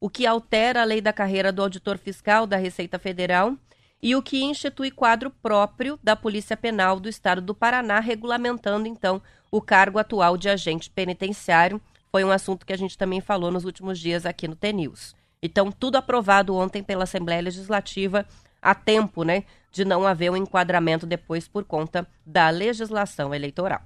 [0.00, 3.54] o que altera a lei da carreira do auditor fiscal da Receita Federal
[4.02, 9.20] e o que institui quadro próprio da Polícia Penal do Estado do Paraná, regulamentando então
[9.50, 11.78] o cargo atual de agente penitenciário.
[12.10, 15.14] Foi um assunto que a gente também falou nos últimos dias aqui no TNews.
[15.42, 18.26] Então, tudo aprovado ontem pela Assembleia Legislativa
[18.62, 23.82] a tempo, né, de não haver um enquadramento depois por conta da legislação eleitoral.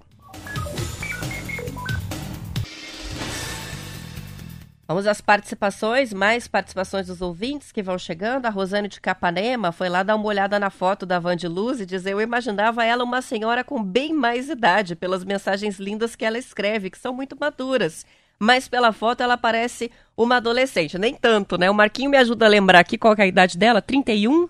[4.88, 8.46] Vamos às participações, mais participações dos ouvintes que vão chegando.
[8.46, 11.80] A Rosane de Capanema foi lá dar uma olhada na foto da Van de Luz
[11.80, 16.24] e dizer: Eu imaginava ela uma senhora com bem mais idade, pelas mensagens lindas que
[16.24, 18.06] ela escreve, que são muito maduras.
[18.38, 21.68] Mas pela foto ela parece uma adolescente, nem tanto, né?
[21.68, 24.48] O Marquinho me ajuda a lembrar aqui qual é a idade dela: 31?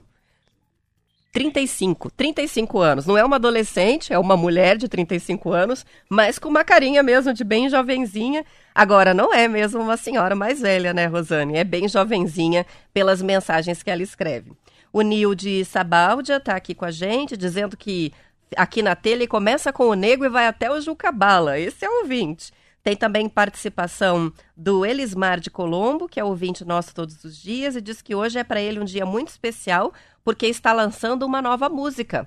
[1.36, 3.04] 35, 35 anos.
[3.04, 7.34] Não é uma adolescente, é uma mulher de 35 anos, mas com uma carinha mesmo
[7.34, 8.42] de bem jovenzinha.
[8.74, 11.58] Agora, não é mesmo uma senhora mais velha, né, Rosane?
[11.58, 14.52] É bem jovenzinha pelas mensagens que ela escreve.
[14.90, 18.14] O Nil de Sabáudia está aqui com a gente, dizendo que
[18.56, 21.58] aqui na ele começa com o Nego e vai até o Jucabala.
[21.58, 22.50] Esse é o ouvinte.
[22.82, 27.80] Tem também participação do Elismar de Colombo, que é ouvinte nosso todos os dias, e
[27.80, 29.92] diz que hoje é para ele um dia muito especial,
[30.26, 32.26] porque está lançando uma nova música.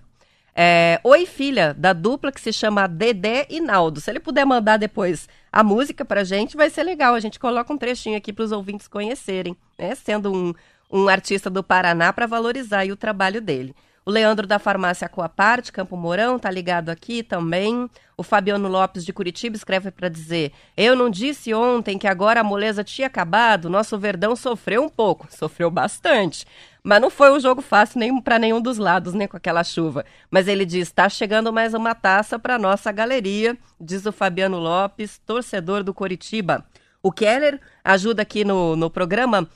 [0.55, 3.99] É, Oi Filha, da dupla que se chama Dedé e Naldo.
[3.99, 7.13] Se ele puder mandar depois a música para a gente, vai ser legal.
[7.13, 9.95] A gente coloca um trechinho aqui para os ouvintes conhecerem, né?
[9.95, 10.53] Sendo um,
[10.89, 13.75] um artista do Paraná para valorizar o trabalho dele.
[14.05, 17.89] O Leandro da Farmácia Coaparte, Campo Mourão, tá ligado aqui também.
[18.17, 22.43] O Fabiano Lopes de Curitiba escreve para dizer: Eu não disse ontem que agora a
[22.43, 23.69] moleza tinha acabado.
[23.69, 26.47] Nosso Verdão sofreu um pouco, sofreu bastante.
[26.83, 30.05] Mas não foi um jogo fácil nem para nenhum dos lados, nem com aquela chuva.
[30.31, 35.19] Mas ele diz: está chegando mais uma taça para nossa galeria, diz o Fabiano Lopes,
[35.25, 36.65] torcedor do Curitiba.
[37.01, 39.47] O Keller ajuda aqui no, no programa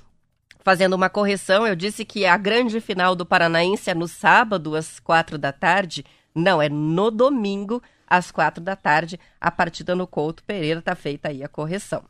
[0.64, 5.00] fazendo uma correção, eu disse que a grande final do Paranaense é no sábado, às
[5.00, 6.06] quatro da tarde.
[6.34, 9.20] Não, é no domingo, às quatro da tarde.
[9.40, 12.04] A partida no Couto Pereira está feita aí a correção.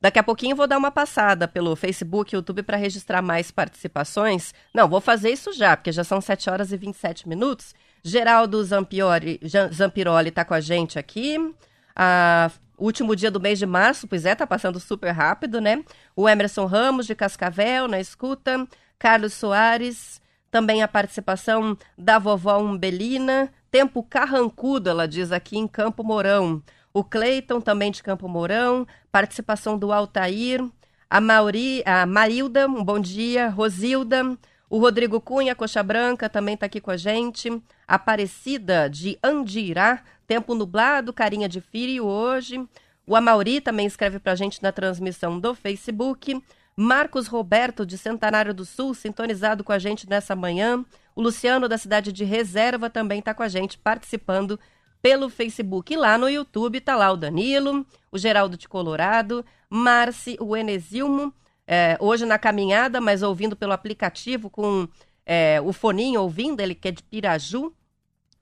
[0.00, 4.54] Daqui a pouquinho vou dar uma passada pelo Facebook e YouTube para registrar mais participações.
[4.72, 7.74] Não, vou fazer isso já, porque já são 7 horas e 27 minutos.
[8.02, 9.40] Geraldo Zampiori,
[9.74, 11.36] Zampiroli está com a gente aqui.
[11.96, 15.82] A último dia do mês de março, pois é, tá passando super rápido, né?
[16.14, 18.66] O Emerson Ramos, de Cascavel, na escuta.
[18.98, 23.52] Carlos Soares, também a participação da vovó Umbelina.
[23.70, 26.62] Tempo carrancudo, ela diz aqui em Campo Mourão.
[26.92, 28.86] O Cleiton, também de Campo Mourão.
[29.12, 30.64] Participação do Altair.
[31.08, 33.48] A, Mauri, a Marilda, um bom dia.
[33.48, 34.36] Rosilda.
[34.70, 37.62] O Rodrigo Cunha, Coxa Branca, também está aqui com a gente.
[37.86, 42.62] Aparecida de Andirá, tempo nublado, carinha de frio hoje.
[43.06, 46.42] O Amauri também escreve para a gente na transmissão do Facebook.
[46.76, 50.84] Marcos Roberto, de Centenário do Sul, sintonizado com a gente nessa manhã.
[51.16, 54.60] O Luciano, da cidade de Reserva, também está com a gente, participando
[55.02, 55.92] pelo Facebook.
[55.92, 61.32] E lá no YouTube está lá o Danilo, o Geraldo de Colorado, Marci, o Enesilmo,
[61.66, 64.88] é, hoje na caminhada, mas ouvindo pelo aplicativo com
[65.26, 67.72] é, o foninho ouvindo, ele que é de Piraju.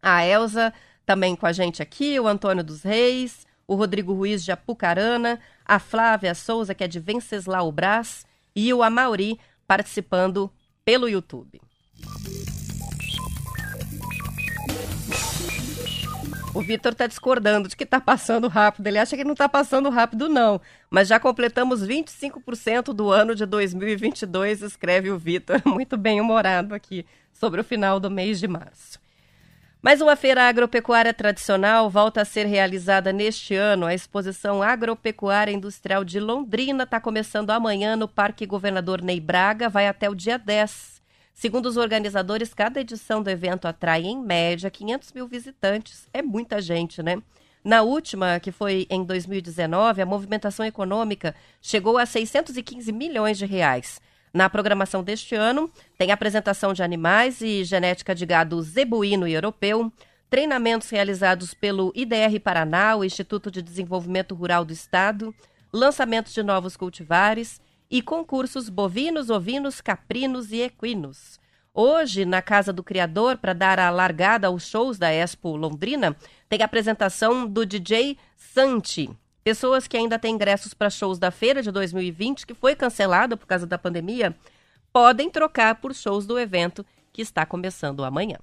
[0.01, 0.73] A Elza
[1.05, 5.79] também com a gente aqui, o Antônio dos Reis, o Rodrigo Ruiz de Apucarana, a
[5.79, 10.51] Flávia Souza, que é de Venceslau Brás, e o Amauri participando
[10.85, 11.61] pelo YouTube.
[16.57, 18.87] O Vitor está discordando de que está passando rápido.
[18.87, 20.59] Ele acha que não está passando rápido, não.
[20.89, 27.05] Mas já completamos 25% do ano de 2022, escreve o Vitor, muito bem humorado aqui,
[27.31, 28.99] sobre o final do mês de março.
[29.83, 33.85] Mais uma feira agropecuária tradicional volta a ser realizada neste ano.
[33.85, 39.87] A exposição Agropecuária Industrial de Londrina está começando amanhã no Parque Governador Ney Braga, vai
[39.87, 40.96] até o dia 10.
[41.37, 46.09] Segundo os organizadores, cada edição do evento atrai, em média, 500 mil visitantes.
[46.11, 47.23] É muita gente, né?
[47.63, 54.01] Na última, que foi em 2019, a movimentação econômica chegou a 615 milhões de reais.
[54.33, 59.93] Na programação deste ano, tem apresentação de animais e genética de gado zebuíno e europeu,
[60.31, 65.35] treinamentos realizados pelo IDR Paraná, o Instituto de Desenvolvimento Rural do Estado,
[65.71, 71.39] lançamentos de novos cultivares e concursos bovinos, ovinos, caprinos e equinos.
[71.73, 76.17] Hoje, na Casa do Criador, para dar a largada aos shows da Expo Londrina,
[76.49, 79.11] tem a apresentação do DJ Santi.
[79.45, 83.47] Pessoas que ainda têm ingressos para shows da feira de 2020, que foi cancelada por
[83.47, 84.35] causa da pandemia,
[84.93, 88.39] podem trocar por shows do evento que está começando amanhã.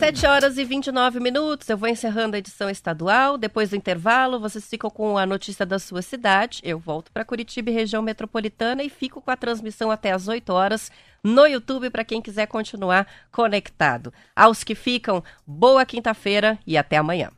[0.00, 1.68] 7 horas e 29 minutos.
[1.68, 3.36] Eu vou encerrando a edição estadual.
[3.36, 6.62] Depois do intervalo, vocês ficam com a notícia da sua cidade.
[6.64, 10.50] Eu volto para Curitiba e região metropolitana e fico com a transmissão até às 8
[10.54, 10.90] horas
[11.22, 14.10] no YouTube para quem quiser continuar conectado.
[14.34, 17.30] Aos que ficam, boa quinta-feira e até amanhã.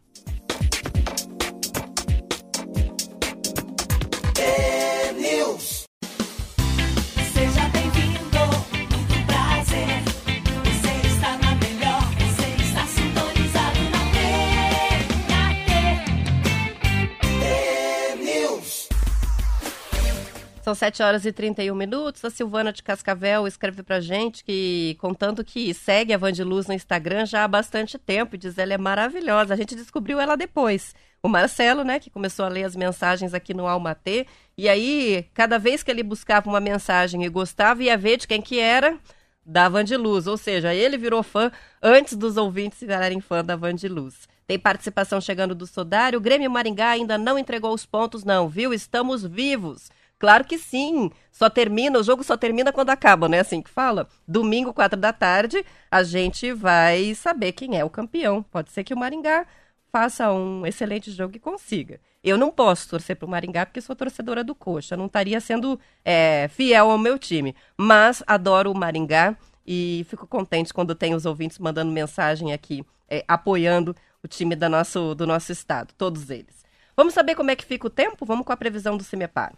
[20.63, 22.25] São 7 horas e 31 minutos.
[22.25, 27.27] A Silvana de Cascavel escreve pra gente que, contando que segue a Vandiluz no Instagram
[27.27, 29.53] já há bastante tempo, e diz ela é maravilhosa.
[29.53, 30.95] A gente descobriu ela depois.
[31.21, 34.25] O Marcelo, né, que começou a ler as mensagens aqui no Almatê,
[34.57, 38.41] e aí, cada vez que ele buscava uma mensagem e gostava, ia ver de quem
[38.41, 38.97] que era,
[39.45, 40.29] da Vandiluz.
[40.29, 41.51] Ou seja, ele virou fã
[41.83, 44.29] antes dos ouvintes virarem fã da Vandiluz.
[44.47, 46.19] Tem participação chegando do Sodário.
[46.19, 48.73] O Grêmio Maringá ainda não entregou os pontos, não, viu?
[48.73, 49.91] Estamos vivos.
[50.23, 51.11] Claro que sim.
[51.33, 53.41] Só termina, o jogo só termina quando acaba, né?
[53.41, 54.07] Assim que fala.
[54.27, 58.41] Domingo, quatro da tarde, a gente vai saber quem é o campeão.
[58.41, 59.45] Pode ser que o Maringá
[59.91, 62.01] faça um excelente jogo e consiga.
[62.23, 64.97] Eu não posso torcer para o Maringá porque sou torcedora do Coxa.
[64.97, 67.53] Não estaria sendo é, fiel ao meu time.
[67.77, 73.25] Mas adoro o Maringá e fico contente quando tem os ouvintes mandando mensagem aqui, é,
[73.27, 76.62] apoiando o time da nosso, do nosso estado, todos eles.
[77.03, 78.25] Vamos saber como é que fica o tempo?
[78.25, 79.55] Vamos com a previsão do CIMEPAR.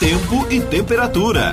[0.00, 1.52] Tempo e temperatura.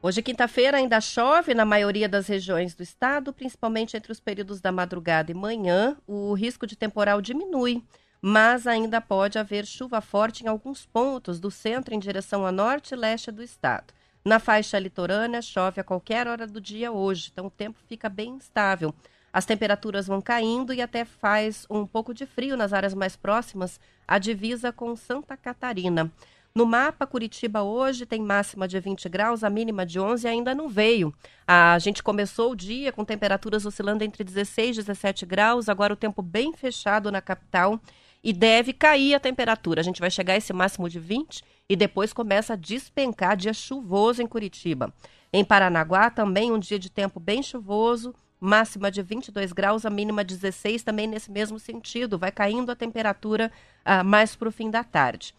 [0.00, 4.70] Hoje, quinta-feira, ainda chove na maioria das regiões do estado, principalmente entre os períodos da
[4.70, 5.96] madrugada e manhã.
[6.06, 7.82] O risco de temporal diminui,
[8.22, 12.94] mas ainda pode haver chuva forte em alguns pontos do centro em direção a norte
[12.94, 13.92] e leste do estado.
[14.24, 18.30] Na faixa litorânea, chove a qualquer hora do dia hoje, então o tempo fica bem
[18.30, 18.94] instável.
[19.34, 23.80] As temperaturas vão caindo e até faz um pouco de frio nas áreas mais próximas
[24.06, 26.08] à divisa com Santa Catarina.
[26.54, 30.68] No mapa, Curitiba hoje tem máxima de 20 graus, a mínima de 11 ainda não
[30.68, 31.12] veio.
[31.44, 35.96] A gente começou o dia com temperaturas oscilando entre 16 e 17 graus, agora o
[35.96, 37.80] tempo bem fechado na capital
[38.22, 39.80] e deve cair a temperatura.
[39.80, 43.52] A gente vai chegar a esse máximo de 20 e depois começa a despencar dia
[43.52, 44.94] chuvoso em Curitiba.
[45.32, 48.14] Em Paranaguá também um dia de tempo bem chuvoso,
[48.44, 53.50] máxima de 22 graus, a mínima 16 também nesse mesmo sentido, vai caindo a temperatura
[53.84, 55.34] ah, mais para o fim da tarde.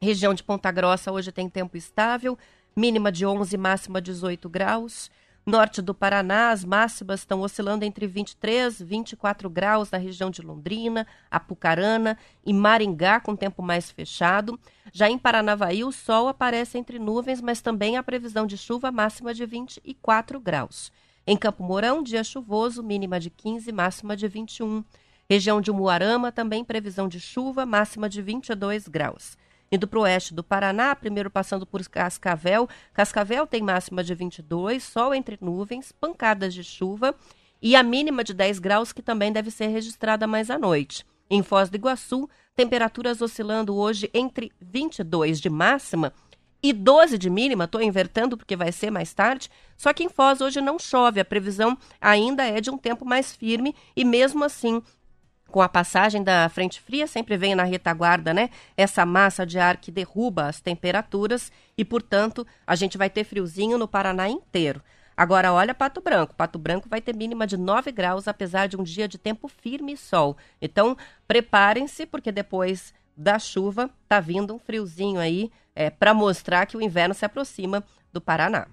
[0.00, 2.38] Região de Ponta Grossa hoje tem tempo estável,
[2.74, 5.10] mínima de 11, máxima 18 graus.
[5.44, 10.40] Norte do Paraná, as máximas estão oscilando entre 23 e 24 graus na região de
[10.40, 12.16] Londrina, Apucarana
[12.46, 14.58] e Maringá, com tempo mais fechado.
[14.92, 19.34] Já em Paranavaí, o sol aparece entre nuvens, mas também há previsão de chuva máxima
[19.34, 20.92] de 24 graus.
[21.24, 24.82] Em Campo Mourão, dia chuvoso, mínima de 15, máxima de 21.
[25.30, 29.38] Região de Umuarama, também previsão de chuva, máxima de 22 graus.
[29.70, 32.68] Indo para o oeste do Paraná, primeiro passando por Cascavel.
[32.92, 37.14] Cascavel tem máxima de 22, sol entre nuvens, pancadas de chuva
[37.62, 41.06] e a mínima de 10 graus, que também deve ser registrada mais à noite.
[41.30, 46.12] Em Foz do Iguaçu, temperaturas oscilando hoje entre 22 de máxima
[46.62, 50.40] e 12 de mínima, estou invertendo porque vai ser mais tarde, só que em Foz
[50.40, 54.82] hoje não chove, a previsão ainda é de um tempo mais firme e mesmo assim
[55.52, 58.48] com a passagem da frente fria, sempre vem na retaguarda, né?
[58.74, 63.76] Essa massa de ar que derruba as temperaturas e, portanto, a gente vai ter friozinho
[63.76, 64.82] no Paraná inteiro.
[65.14, 66.34] Agora, olha Pato Branco.
[66.34, 69.92] Pato Branco vai ter mínima de 9 graus, apesar de um dia de tempo firme
[69.92, 70.38] e sol.
[70.60, 70.96] Então,
[71.28, 76.82] preparem-se, porque depois da chuva tá vindo um friozinho aí é, para mostrar que o
[76.82, 78.66] inverno se aproxima do Paraná.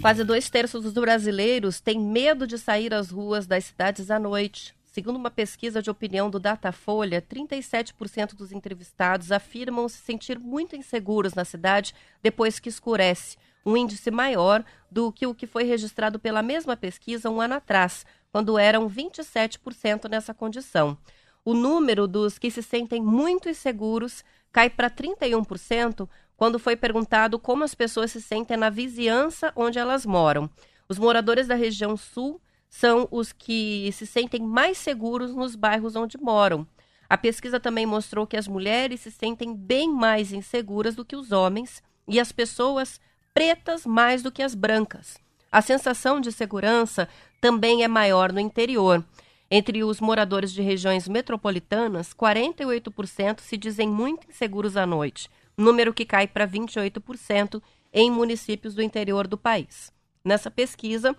[0.00, 4.72] Quase dois terços dos brasileiros têm medo de sair às ruas das cidades à noite.
[4.84, 11.34] Segundo uma pesquisa de opinião do Datafolha, 37% dos entrevistados afirmam se sentir muito inseguros
[11.34, 13.36] na cidade depois que escurece,
[13.66, 18.06] um índice maior do que o que foi registrado pela mesma pesquisa um ano atrás,
[18.30, 20.96] quando eram 27% nessa condição.
[21.44, 27.64] O número dos que se sentem muito inseguros cai para 31%, quando foi perguntado como
[27.64, 30.48] as pessoas se sentem na vizinhança onde elas moram.
[30.88, 36.18] Os moradores da região sul são os que se sentem mais seguros nos bairros onde
[36.18, 36.66] moram.
[37.08, 41.32] A pesquisa também mostrou que as mulheres se sentem bem mais inseguras do que os
[41.32, 43.00] homens e as pessoas
[43.36, 45.18] pretas mais do que as brancas.
[45.52, 47.06] A sensação de segurança
[47.38, 49.04] também é maior no interior.
[49.50, 56.06] Entre os moradores de regiões metropolitanas, 48% se dizem muito inseguros à noite, número que
[56.06, 57.62] cai para 28%
[57.92, 59.92] em municípios do interior do país.
[60.24, 61.14] Nessa pesquisa,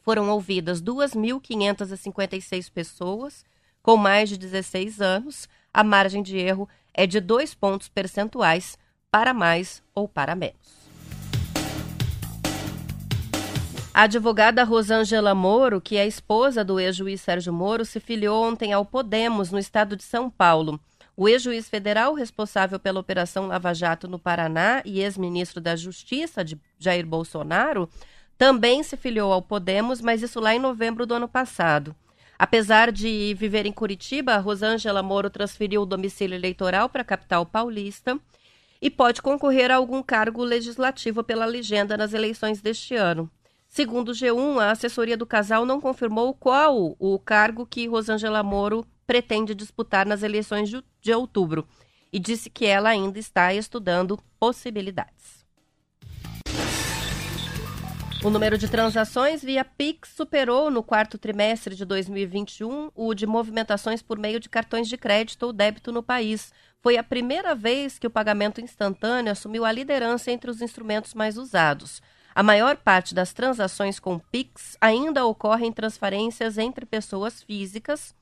[0.00, 3.44] foram ouvidas 2.556 pessoas
[3.82, 5.46] com mais de 16 anos.
[5.74, 8.78] A margem de erro é de dois pontos percentuais
[9.10, 10.83] para mais ou para menos.
[13.96, 18.84] A advogada Rosângela Moro, que é esposa do ex-juiz Sérgio Moro, se filiou ontem ao
[18.84, 20.80] Podemos, no estado de São Paulo.
[21.16, 26.44] O ex-juiz federal responsável pela Operação Lava Jato no Paraná e ex-ministro da Justiça
[26.76, 27.88] Jair Bolsonaro
[28.36, 31.94] também se filiou ao Podemos, mas isso lá em novembro do ano passado.
[32.36, 38.18] Apesar de viver em Curitiba, Rosângela Moro transferiu o domicílio eleitoral para a capital paulista
[38.82, 43.30] e pode concorrer a algum cargo legislativo pela legenda nas eleições deste ano.
[43.74, 48.86] Segundo o G1, a assessoria do casal não confirmou qual o cargo que Rosângela Moro
[49.04, 50.70] pretende disputar nas eleições
[51.00, 51.66] de outubro
[52.12, 55.44] e disse que ela ainda está estudando possibilidades.
[58.22, 64.00] O número de transações via Pix superou no quarto trimestre de 2021 o de movimentações
[64.00, 66.52] por meio de cartões de crédito ou débito no país.
[66.80, 71.36] Foi a primeira vez que o pagamento instantâneo assumiu a liderança entre os instrumentos mais
[71.36, 72.00] usados.
[72.34, 78.14] A maior parte das transações com Pix ainda ocorre em transferências entre pessoas físicas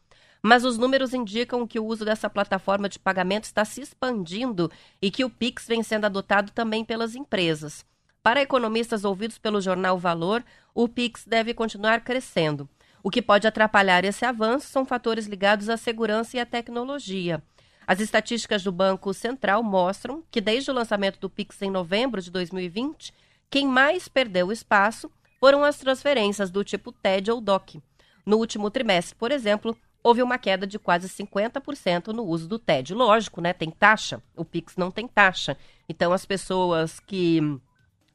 [0.42, 5.10] mas os números indicam que o uso dessa plataforma de pagamento está se expandindo e
[5.10, 7.86] que o Pix vem sendo adotado também pelas empresas.
[8.22, 10.44] Para economistas ouvidos pelo jornal Valor,
[10.74, 12.68] o Pix deve continuar crescendo.
[13.04, 17.42] O que pode atrapalhar esse avanço são fatores ligados à segurança e à tecnologia.
[17.86, 22.30] As estatísticas do Banco Central mostram que desde o lançamento do Pix em novembro de
[22.30, 23.12] 2020,
[23.52, 27.82] quem mais perdeu espaço foram as transferências do tipo TED ou DOC.
[28.24, 32.94] No último trimestre, por exemplo, houve uma queda de quase 50% no uso do TED.
[32.94, 33.52] Lógico, né?
[33.52, 34.22] Tem taxa.
[34.34, 35.54] O Pix não tem taxa.
[35.86, 37.40] Então, as pessoas que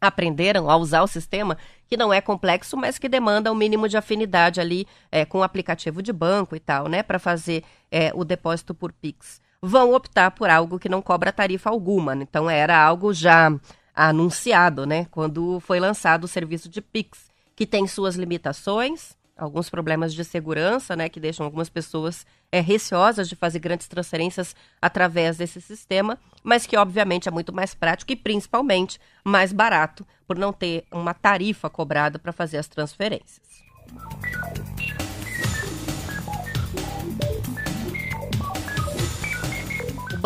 [0.02, 1.56] aprenderam a usar o sistema,
[1.88, 5.44] que não é complexo, mas que demanda um mínimo de afinidade ali é, com o
[5.44, 7.04] aplicativo de banco e tal, né?
[7.04, 9.40] Para fazer é, o depósito por Pix.
[9.62, 12.16] Vão optar por algo que não cobra tarifa alguma.
[12.16, 13.52] Então, era algo já
[13.98, 15.08] anunciado, né?
[15.10, 20.96] Quando foi lançado o serviço de Pix, que tem suas limitações, alguns problemas de segurança,
[20.96, 26.66] né, que deixam algumas pessoas é, receosas de fazer grandes transferências através desse sistema, mas
[26.66, 31.70] que obviamente é muito mais prático e principalmente mais barato por não ter uma tarifa
[31.70, 33.42] cobrada para fazer as transferências.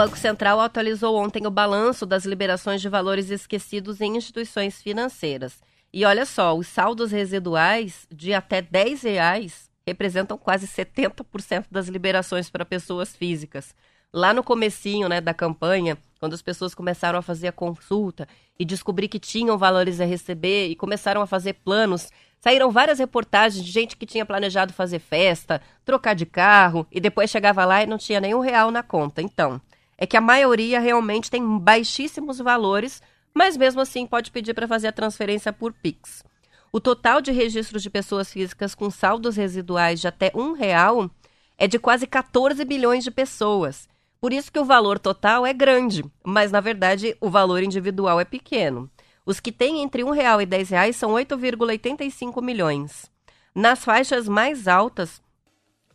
[0.01, 5.61] Banco Central atualizou ontem o balanço das liberações de valores esquecidos em instituições financeiras.
[5.93, 12.49] E olha só, os saldos residuais de até 10 reais representam quase 70% das liberações
[12.49, 13.75] para pessoas físicas.
[14.11, 18.27] Lá no comecinho né, da campanha, quando as pessoas começaram a fazer a consulta
[18.57, 23.63] e descobrir que tinham valores a receber e começaram a fazer planos, saíram várias reportagens
[23.63, 27.85] de gente que tinha planejado fazer festa, trocar de carro e depois chegava lá e
[27.85, 29.21] não tinha nenhum real na conta.
[29.21, 29.61] Então,
[30.01, 33.01] é que a maioria realmente tem baixíssimos valores
[33.33, 36.23] mas mesmo assim pode pedir para fazer a transferência por Pix.
[36.71, 41.09] O total de registros de pessoas físicas com saldos residuais de até um real
[41.57, 43.89] é de quase 14 bilhões de pessoas.
[44.19, 48.25] Por isso que o valor total é grande, mas na verdade o valor individual é
[48.25, 48.89] pequeno.
[49.25, 53.09] Os que têm entre um real e dez reais são 8,85 milhões.
[53.53, 55.21] Nas faixas mais altas,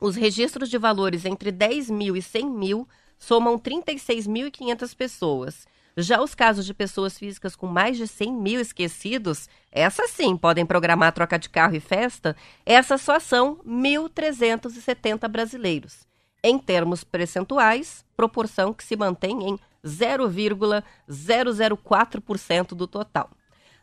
[0.01, 2.89] os registros de valores entre 10 mil e 100 mil
[3.19, 5.67] somam 36.500 pessoas.
[5.97, 10.67] Já os casos de pessoas físicas com mais de 100 mil esquecidos, essas sim podem
[10.67, 12.37] programar troca de carro e festa,
[12.67, 16.07] essas só são 1.370 brasileiros.
[16.45, 23.31] Em termos percentuais, proporção que se mantém em 0,004% do total.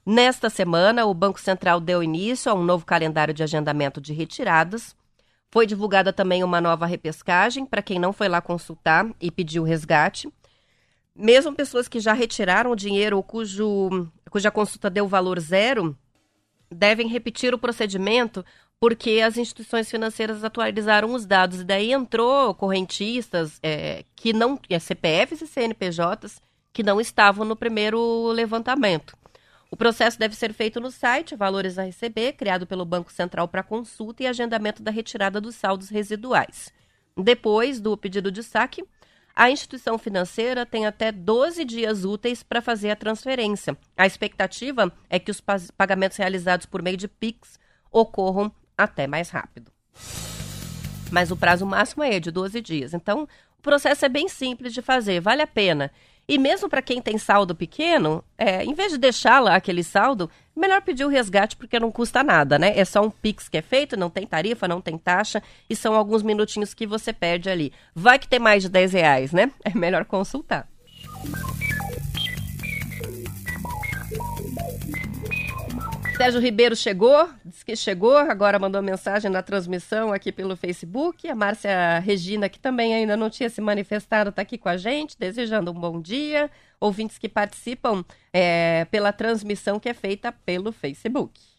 [0.05, 4.95] Nesta semana, o Banco Central deu início a um novo calendário de agendamento de retiradas.
[5.53, 10.27] Foi divulgada também uma nova repescagem para quem não foi lá consultar e pediu resgate.
[11.15, 15.95] Mesmo pessoas que já retiraram o dinheiro ou cujo, cuja consulta deu valor zero,
[16.71, 18.43] devem repetir o procedimento
[18.79, 24.79] porque as instituições financeiras atualizaram os dados e daí entrou correntistas é, que não, é,
[24.79, 26.41] CPFs e CNPJs
[26.73, 29.15] que não estavam no primeiro levantamento.
[29.73, 33.63] O processo deve ser feito no site Valores a Receber, criado pelo Banco Central para
[33.63, 36.71] consulta e agendamento da retirada dos saldos residuais.
[37.17, 38.85] Depois do pedido de saque,
[39.35, 43.75] a instituição financeira tem até 12 dias úteis para fazer a transferência.
[43.97, 45.41] A expectativa é que os
[45.75, 47.59] pagamentos realizados por meio de PIX
[47.91, 49.71] ocorram até mais rápido.
[51.11, 52.93] Mas o prazo máximo é de 12 dias.
[52.93, 55.91] Então, o processo é bem simples de fazer, vale a pena.
[56.27, 60.29] E mesmo para quem tem saldo pequeno, é, em vez de deixar lá aquele saldo,
[60.55, 62.77] melhor pedir o resgate porque não custa nada, né?
[62.77, 65.95] É só um Pix que é feito, não tem tarifa, não tem taxa e são
[65.95, 67.73] alguns minutinhos que você perde ali.
[67.93, 69.51] Vai que tem mais de 10 reais, né?
[69.65, 70.67] É melhor consultar.
[76.15, 81.27] Sérgio Ribeiro chegou, disse que chegou, agora mandou mensagem na transmissão aqui pelo Facebook.
[81.27, 85.17] A Márcia Regina, que também ainda não tinha se manifestado, está aqui com a gente,
[85.17, 86.51] desejando um bom dia.
[86.79, 91.52] Ouvintes que participam é, pela transmissão que é feita pelo Facebook.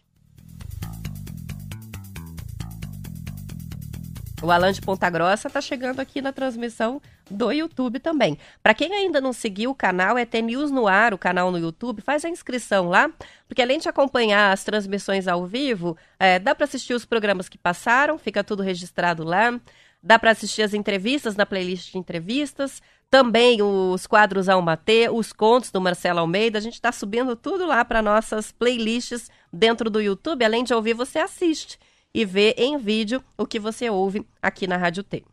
[4.45, 8.37] O Alan de Ponta Grossa está chegando aqui na transmissão do YouTube também.
[8.63, 12.03] Para quem ainda não seguiu o canal, é News no Ar, o canal no YouTube,
[12.03, 13.11] faz a inscrição lá,
[13.49, 17.57] porque além de acompanhar as transmissões ao vivo, é, dá para assistir os programas que
[17.57, 19.59] passaram, fica tudo registrado lá.
[20.03, 25.33] Dá para assistir as entrevistas na playlist de entrevistas, também os quadros Alma T, os
[25.33, 26.59] contos do Marcelo Almeida.
[26.59, 30.45] A gente está subindo tudo lá para nossas playlists dentro do YouTube.
[30.45, 31.79] Além de ouvir, você assiste
[32.15, 35.25] e vê em vídeo o que você ouve aqui na Rádio T.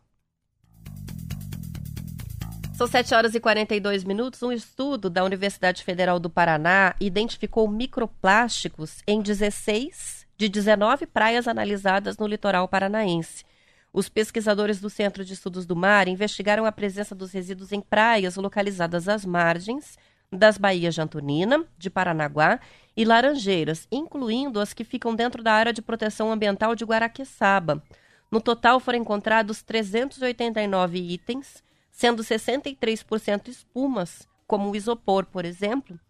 [2.74, 4.42] São 7 horas e 42 minutos.
[4.42, 12.18] Um estudo da Universidade Federal do Paraná identificou microplásticos em 16 de 19 praias analisadas
[12.18, 13.44] no litoral paranaense.
[13.92, 18.34] Os pesquisadores do Centro de Estudos do Mar investigaram a presença dos resíduos em praias
[18.36, 19.96] localizadas às margens
[20.32, 22.58] das baías de Antonina, de Paranaguá
[22.96, 27.82] e Laranjeiras, incluindo as que ficam dentro da área de proteção ambiental de Guaraqueçaba.
[28.30, 31.62] No total foram encontrados 389 itens
[31.92, 36.00] sendo 63% espumas, como o isopor, por exemplo,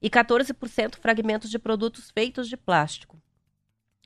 [0.00, 3.20] e 14% fragmentos de produtos feitos de plástico.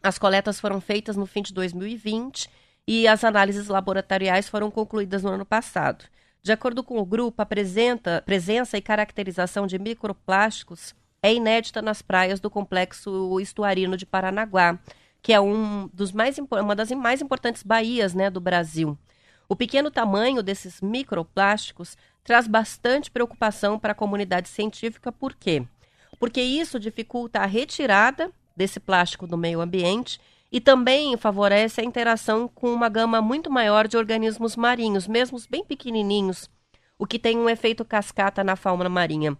[0.03, 2.49] As coletas foram feitas no fim de 2020
[2.87, 6.05] e as análises laboratoriais foram concluídas no ano passado.
[6.43, 10.95] De acordo com o grupo, a presença e caracterização de microplásticos
[11.25, 14.79] é inédita nas praias do complexo estuarino de Paranaguá,
[15.23, 18.99] que é um dos mais, uma das mais importantes baías né, do Brasil.
[19.49, 25.67] O pequeno tamanho desses microplásticos traz bastante preocupação para a comunidade científica, por quê?
[26.21, 30.21] Porque isso dificulta a retirada desse plástico do meio ambiente
[30.53, 35.65] e também favorece a interação com uma gama muito maior de organismos marinhos, mesmo bem
[35.65, 36.51] pequenininhos,
[36.99, 39.39] o que tem um efeito cascata na fauna marinha.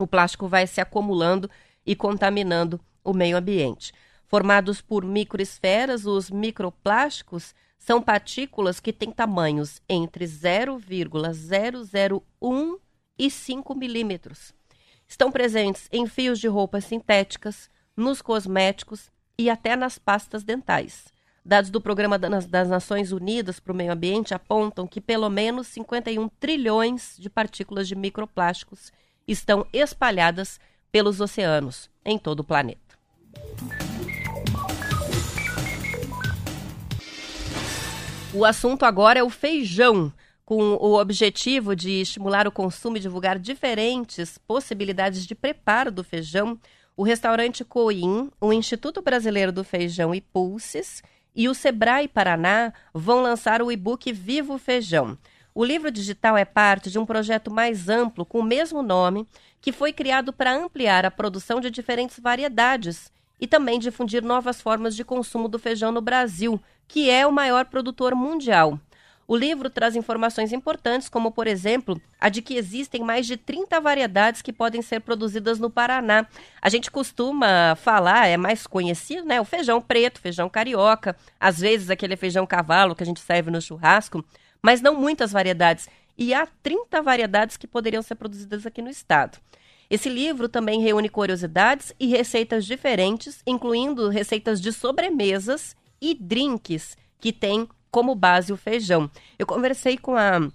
[0.00, 1.50] O plástico vai se acumulando
[1.84, 3.92] e contaminando o meio ambiente.
[4.26, 12.78] Formados por microesferas, os microplásticos são partículas que têm tamanhos entre 0,001
[13.18, 14.54] e 5 milímetros.
[15.06, 21.12] Estão presentes em fios de roupas sintéticas, nos cosméticos, e até nas pastas dentais.
[21.44, 26.26] Dados do Programa das Nações Unidas para o Meio Ambiente apontam que pelo menos 51
[26.40, 28.90] trilhões de partículas de microplásticos
[29.26, 30.60] estão espalhadas
[30.90, 32.80] pelos oceanos em todo o planeta.
[38.32, 40.12] O assunto agora é o feijão,
[40.44, 46.58] com o objetivo de estimular o consumo e divulgar diferentes possibilidades de preparo do feijão
[47.00, 51.02] o restaurante Coim, o Instituto Brasileiro do Feijão e Pulses
[51.34, 55.16] e o Sebrae Paraná vão lançar o e-book Vivo Feijão.
[55.54, 59.26] O livro digital é parte de um projeto mais amplo com o mesmo nome,
[59.60, 64.94] que foi criado para ampliar a produção de diferentes variedades e também difundir novas formas
[64.94, 68.78] de consumo do feijão no Brasil, que é o maior produtor mundial.
[69.26, 73.80] O livro traz informações importantes, como, por exemplo, a de que existem mais de 30
[73.80, 76.26] variedades que podem ser produzidas no Paraná.
[76.60, 79.40] A gente costuma falar, é mais conhecido, né?
[79.40, 83.62] O feijão preto, feijão carioca, às vezes aquele feijão cavalo que a gente serve no
[83.62, 84.24] churrasco,
[84.62, 85.88] mas não muitas variedades.
[86.16, 89.38] E há 30 variedades que poderiam ser produzidas aqui no estado.
[89.88, 97.32] Esse livro também reúne curiosidades e receitas diferentes, incluindo receitas de sobremesas e drinks que
[97.32, 99.10] têm como base o feijão.
[99.38, 100.48] Eu conversei com a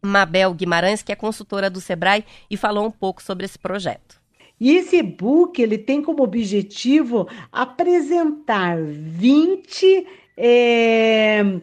[0.00, 4.20] Mabel Guimarães, que é consultora do Sebrae, e falou um pouco sobre esse projeto.
[4.58, 11.60] E esse e-book ele tem como objetivo apresentar 20 é,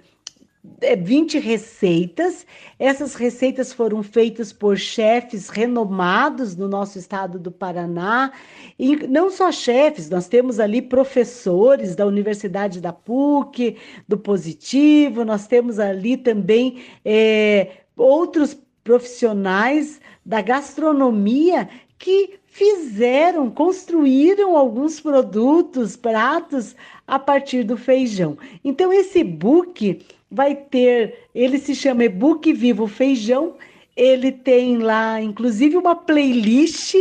[0.64, 2.46] 20 é, receitas.
[2.80, 8.32] Essas receitas foram feitas por chefes renomados no nosso estado do Paraná.
[8.80, 15.48] E não só chefes, nós temos ali professores da Universidade da PUC, do Positivo, nós
[15.48, 26.76] temos ali também é, outros profissionais da gastronomia que fizeram, construíram alguns produtos, pratos
[27.08, 28.38] a partir do feijão.
[28.64, 33.56] Então esse book vai ter, ele se chama e-book Vivo Feijão.
[33.96, 36.96] Ele tem lá, inclusive, uma playlist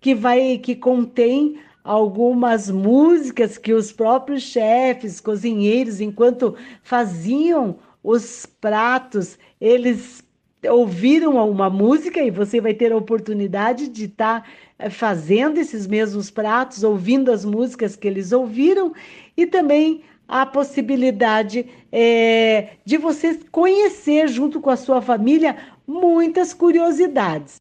[0.00, 9.36] que vai que contém algumas músicas que os próprios chefes, cozinheiros, enquanto faziam os pratos,
[9.60, 10.24] eles
[10.68, 15.86] ouviram uma música e você vai ter a oportunidade de estar tá eh, fazendo esses
[15.86, 18.92] mesmos pratos, ouvindo as músicas que eles ouviram
[19.36, 25.56] e também a possibilidade é, de você conhecer, junto com a sua família,
[25.86, 27.60] muitas curiosidades.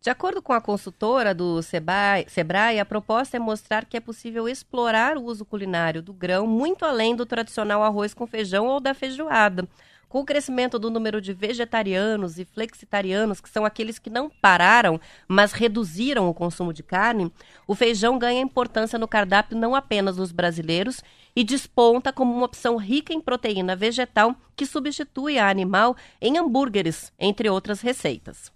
[0.00, 4.48] De acordo com a consultora do Sebrae, Sebrae, a proposta é mostrar que é possível
[4.48, 8.94] explorar o uso culinário do grão muito além do tradicional arroz com feijão ou da
[8.94, 9.68] feijoada.
[10.12, 15.00] Com o crescimento do número de vegetarianos e flexitarianos, que são aqueles que não pararam,
[15.26, 17.32] mas reduziram o consumo de carne,
[17.66, 21.02] o feijão ganha importância no cardápio não apenas dos brasileiros
[21.34, 27.10] e desponta como uma opção rica em proteína vegetal que substitui a animal em hambúrgueres,
[27.18, 28.52] entre outras receitas.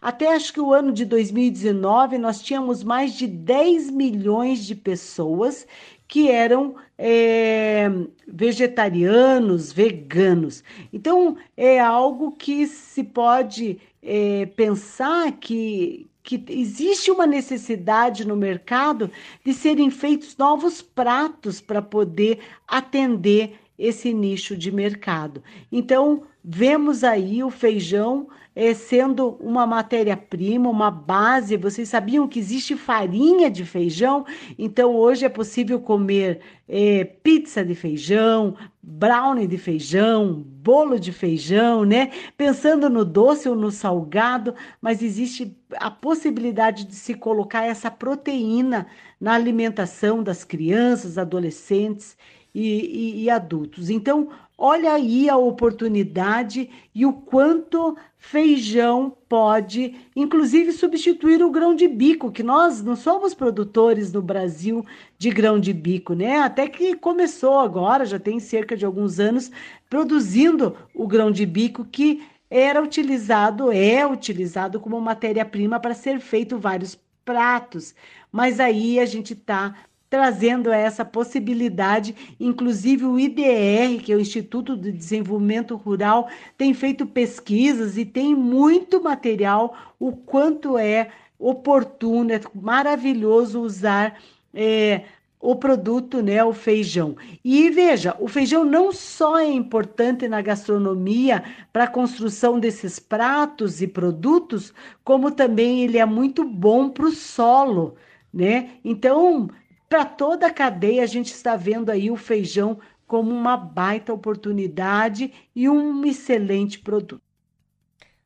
[0.00, 5.66] Até acho que o ano de 2019 nós tínhamos mais de 10 milhões de pessoas
[6.12, 7.90] que eram é,
[8.28, 10.62] vegetarianos, veganos.
[10.92, 19.10] Então, é algo que se pode é, pensar que, que existe uma necessidade no mercado
[19.42, 25.42] de serem feitos novos pratos para poder atender esse nicho de mercado.
[25.70, 31.56] Então, vemos aí o feijão é, sendo uma matéria-prima, uma base.
[31.56, 34.26] Vocês sabiam que existe farinha de feijão?
[34.58, 41.84] Então, hoje é possível comer é, pizza de feijão, brownie de feijão, bolo de feijão,
[41.84, 42.10] né?
[42.36, 48.86] Pensando no doce ou no salgado, mas existe a possibilidade de se colocar essa proteína
[49.18, 52.16] na alimentação das crianças, adolescentes
[52.54, 53.88] e, e, e adultos.
[53.90, 61.88] Então, olha aí a oportunidade e o quanto feijão pode, inclusive, substituir o grão de
[61.88, 64.84] bico, que nós não somos produtores no Brasil
[65.18, 66.38] de grão de bico, né?
[66.38, 69.50] Até que começou agora, já tem cerca de alguns anos,
[69.88, 76.58] produzindo o grão de bico que era utilizado, é utilizado como matéria-prima para ser feito
[76.58, 77.94] vários pratos.
[78.30, 79.74] Mas aí a gente está
[80.12, 82.14] trazendo essa possibilidade.
[82.38, 88.34] Inclusive, o IDR, que é o Instituto de Desenvolvimento Rural, tem feito pesquisas e tem
[88.34, 91.08] muito material, o quanto é
[91.38, 94.20] oportuno, é maravilhoso usar.
[94.52, 95.04] É,
[95.40, 97.16] o produto, né, o feijão.
[97.44, 101.42] E veja, o feijão não só é importante na gastronomia
[101.72, 107.10] para a construção desses pratos e produtos, como também ele é muito bom para o
[107.10, 107.96] solo,
[108.32, 108.70] né?
[108.84, 109.50] Então,
[109.92, 115.30] para toda a cadeia, a gente está vendo aí o feijão como uma baita oportunidade
[115.54, 117.20] e um excelente produto.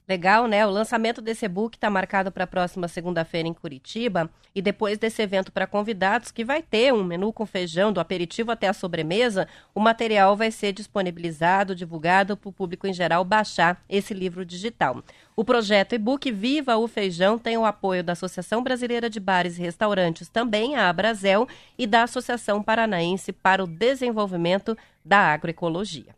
[0.08, 0.64] Legal, né?
[0.64, 4.30] O lançamento desse e-book está marcado para a próxima segunda-feira em Curitiba.
[4.54, 8.52] E depois desse evento para convidados, que vai ter um menu com feijão, do aperitivo
[8.52, 13.82] até a sobremesa, o material vai ser disponibilizado, divulgado para o público em geral baixar
[13.88, 15.02] esse livro digital.
[15.38, 19.60] O projeto e-book Viva o Feijão tem o apoio da Associação Brasileira de Bares e
[19.60, 24.74] Restaurantes, também a Abrazel, e da Associação Paranaense para o Desenvolvimento
[25.04, 26.16] da Agroecologia.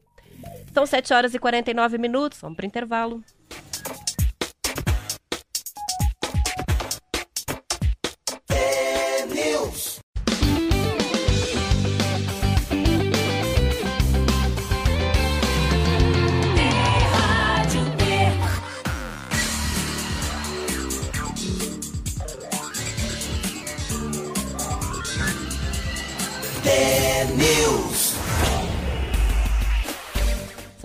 [0.72, 3.20] São 7 horas e 49 minutos, vamos para o intervalo.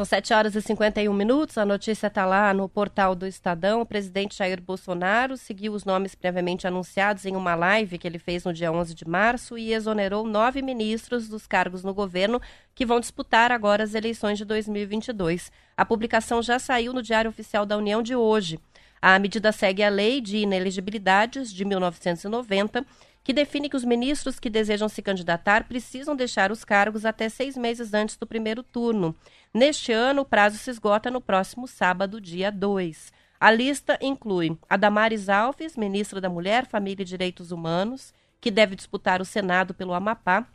[0.04, 1.58] São 7 horas e 51 minutos.
[1.58, 3.80] A notícia está lá no portal do Estadão.
[3.80, 8.44] O presidente Jair Bolsonaro seguiu os nomes previamente anunciados em uma live que ele fez
[8.44, 12.42] no dia 11 de março e exonerou nove ministros dos cargos no governo
[12.76, 15.50] que vão disputar agora as eleições de 2022.
[15.78, 18.60] A publicação já saiu no Diário Oficial da União de hoje.
[19.02, 22.86] A medida segue a Lei de Inelegibilidades de 1990
[23.24, 27.56] que define que os ministros que desejam se candidatar precisam deixar os cargos até seis
[27.56, 29.16] meses antes do primeiro turno.
[29.54, 33.14] Neste ano, o prazo se esgota no próximo sábado, dia 2.
[33.40, 38.76] A lista inclui a Damares Alves, ministra da Mulher, Família e Direitos Humanos, que deve
[38.76, 40.46] disputar o Senado pelo Amapá.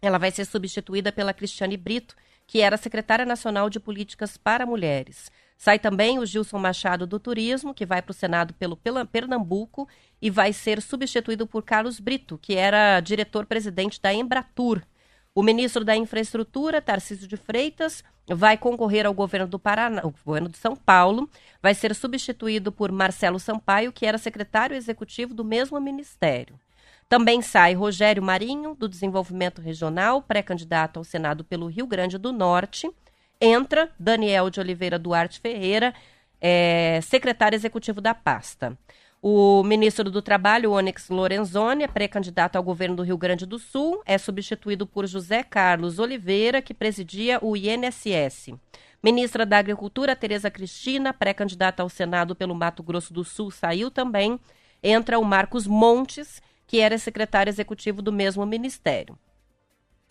[0.00, 2.14] Ela vai ser substituída pela Cristiane Brito,
[2.46, 5.30] que era secretária nacional de Políticas para Mulheres.
[5.56, 8.76] Sai também o Gilson Machado do Turismo, que vai para o Senado pelo
[9.06, 9.88] Pernambuco
[10.20, 14.82] e vai ser substituído por Carlos Brito, que era diretor-presidente da Embratur.
[15.34, 20.48] O ministro da Infraestrutura, Tarcísio de Freitas, vai concorrer ao governo do Paraná, o governo
[20.48, 21.28] de São Paulo,
[21.62, 26.58] vai ser substituído por Marcelo Sampaio, que era secretário executivo do mesmo ministério.
[27.08, 32.90] Também sai Rogério Marinho, do Desenvolvimento Regional, pré-candidato ao Senado pelo Rio Grande do Norte
[33.40, 35.94] entra Daniel de Oliveira Duarte Ferreira,
[36.40, 38.76] é, secretário executivo da pasta.
[39.20, 44.00] O ministro do Trabalho, Onyx Lorenzoni, é pré-candidato ao governo do Rio Grande do Sul,
[44.06, 48.54] é substituído por José Carlos Oliveira, que presidia o INSS.
[49.02, 54.38] Ministra da Agricultura, Tereza Cristina, pré-candidata ao Senado pelo Mato Grosso do Sul, saiu também.
[54.80, 59.18] Entra o Marcos Montes, que era secretário executivo do mesmo ministério.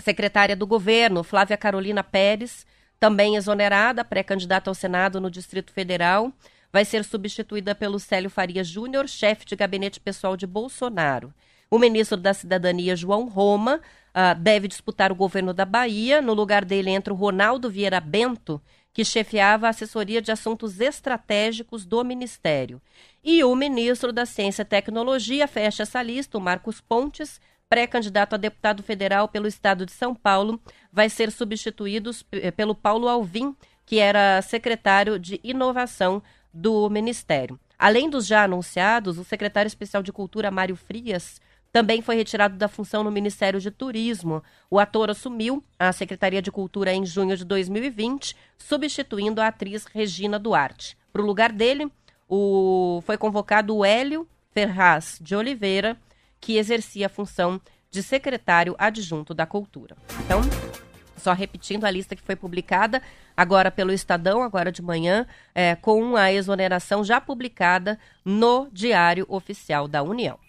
[0.01, 2.65] Secretária do Governo, Flávia Carolina Pérez,
[2.99, 6.33] também exonerada, pré-candidata ao Senado no Distrito Federal,
[6.71, 11.33] vai ser substituída pelo Célio Faria Júnior, chefe de gabinete pessoal de Bolsonaro.
[11.69, 13.81] O ministro da Cidadania, João Roma,
[14.15, 16.21] uh, deve disputar o governo da Bahia.
[16.21, 18.61] No lugar dele entra o Ronaldo Vieira Bento,
[18.93, 22.81] que chefiava a assessoria de assuntos estratégicos do Ministério.
[23.23, 27.39] E o ministro da Ciência e Tecnologia fecha essa lista, o Marcos Pontes,
[27.69, 30.59] pré-candidato a deputado federal pelo estado de São Paulo,
[30.91, 33.55] vai ser substituído eh, pelo Paulo Alvim,
[33.85, 36.23] que era secretário de inovação
[36.57, 37.59] do Ministério.
[37.77, 41.39] Além dos já anunciados, o secretário especial de Cultura, Mário Frias,
[41.71, 44.43] também foi retirado da função no Ministério de Turismo.
[44.69, 50.39] O ator assumiu a Secretaria de Cultura em junho de 2020, substituindo a atriz Regina
[50.39, 50.97] Duarte.
[51.13, 51.91] Para o lugar dele,
[52.27, 53.01] o...
[53.05, 55.95] foi convocado o Hélio Ferraz de Oliveira,
[56.41, 59.95] que exercia a função de secretário adjunto da Cultura.
[60.25, 60.41] Então,
[61.27, 63.01] só repetindo a lista que foi publicada
[63.35, 69.89] agora pelo Estadão, agora de manhã, é, com a exoneração já publicada no Diário Oficial
[69.89, 70.39] da União.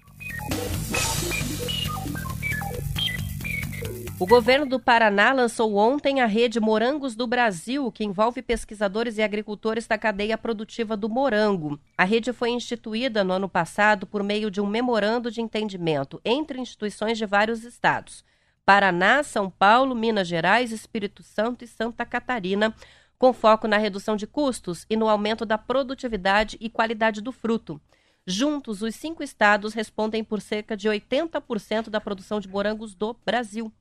[4.20, 9.22] O governo do Paraná lançou ontem a rede Morangos do Brasil, que envolve pesquisadores e
[9.22, 11.78] agricultores da cadeia produtiva do morango.
[11.96, 16.60] A rede foi instituída no ano passado por meio de um memorando de entendimento entre
[16.60, 18.24] instituições de vários estados:
[18.68, 22.74] Paraná, São Paulo, Minas Gerais, Espírito Santo e Santa Catarina,
[23.18, 27.80] com foco na redução de custos e no aumento da produtividade e qualidade do fruto.
[28.26, 33.72] Juntos, os cinco estados respondem por cerca de 80% da produção de morangos do Brasil.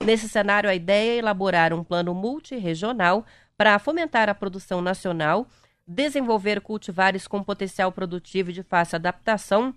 [0.00, 3.26] Nesse cenário, a ideia é elaborar um plano multirregional
[3.56, 5.48] para fomentar a produção nacional,
[5.84, 9.74] desenvolver cultivares com potencial produtivo e de fácil adaptação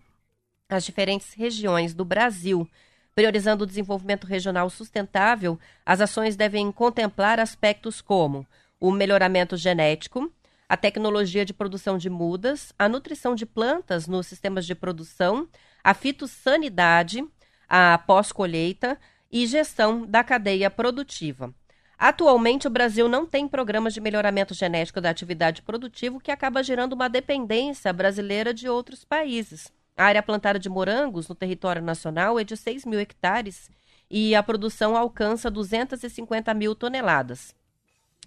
[0.70, 2.70] às diferentes regiões do Brasil.
[3.16, 8.46] Priorizando o desenvolvimento regional sustentável, as ações devem contemplar aspectos como
[8.80, 10.32] o melhoramento genético,
[10.68, 15.48] a tecnologia de produção de mudas, a nutrição de plantas nos sistemas de produção,
[15.84, 17.26] a fitossanidade,
[17.68, 18.98] a pós-colheita,
[19.32, 21.54] e gestão da cadeia produtiva.
[21.98, 26.64] Atualmente, o Brasil não tem programas de melhoramento genético da atividade produtiva, o que acaba
[26.64, 29.72] gerando uma dependência brasileira de outros países.
[30.00, 33.70] A área plantada de morangos no território nacional é de 6 mil hectares
[34.10, 37.54] e a produção alcança 250 mil toneladas.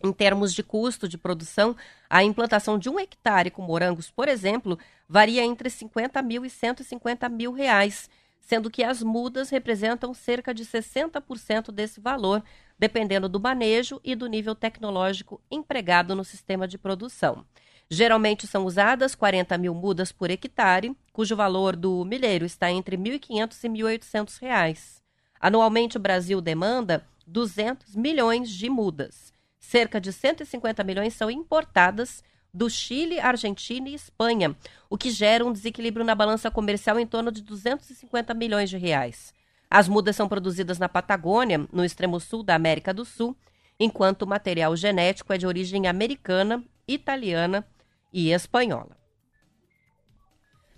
[0.05, 1.75] Em termos de custo de produção,
[2.11, 7.27] a implantação de um hectare com morangos, por exemplo, varia entre 50 mil e 150
[7.31, 12.45] mil reais, sendo que as mudas representam cerca de 60% desse valor,
[12.79, 17.47] dependendo do manejo e do nível tecnológico empregado no sistema de produção.
[17.95, 23.03] Geralmente são usadas 40 mil mudas por hectare, cujo valor do milheiro está entre R$
[23.03, 25.03] 1.500 e 1.800 reais.
[25.39, 29.31] Anualmente, o Brasil demanda 200 milhões de mudas.
[29.61, 34.57] Cerca de 150 milhões são importadas do Chile, Argentina e Espanha,
[34.89, 39.35] o que gera um desequilíbrio na balança comercial em torno de 250 milhões de reais.
[39.71, 43.37] As mudas são produzidas na Patagônia, no extremo sul da América do Sul,
[43.79, 47.67] enquanto o material genético é de origem americana, italiana
[48.13, 48.97] e espanhola.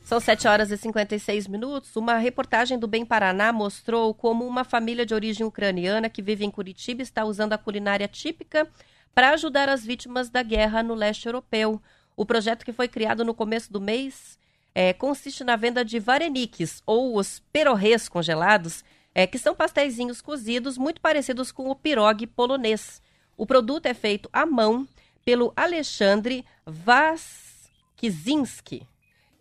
[0.04, 1.96] São 7 horas e 56 minutos.
[1.96, 6.50] Uma reportagem do Bem Paraná mostrou como uma família de origem ucraniana que vive em
[6.50, 8.68] Curitiba está usando a culinária típica
[9.14, 11.80] para ajudar as vítimas da guerra no leste europeu.
[12.14, 14.38] O projeto que foi criado no começo do mês
[14.74, 20.76] é, consiste na venda de vareniques, ou os perorrês congelados, é, que são pastéis cozidos
[20.76, 23.00] muito parecidos com o pirogue polonês.
[23.36, 24.86] O produto é feito à mão
[25.24, 28.86] pelo Alexandre Waskizinski,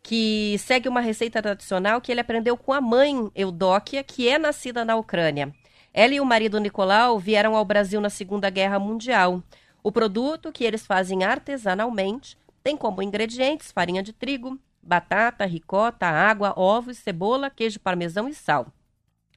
[0.01, 4.85] que segue uma receita tradicional que ele aprendeu com a mãe Eudóquia, que é nascida
[4.85, 5.53] na Ucrânia.
[5.93, 9.43] Ela e o marido Nicolau vieram ao Brasil na Segunda Guerra Mundial.
[9.83, 16.53] O produto, que eles fazem artesanalmente, tem como ingredientes farinha de trigo, batata, ricota, água,
[16.57, 18.67] ovos, cebola, queijo parmesão e sal.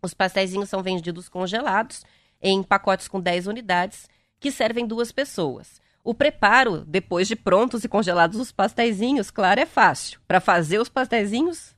[0.03, 2.05] Os pastéis são vendidos congelados
[2.41, 5.81] em pacotes com 10 unidades, que servem duas pessoas.
[6.07, 10.21] O preparo, depois de prontos e congelados os pastéis, claro, é fácil.
[10.29, 11.33] Para fazer os pastéis,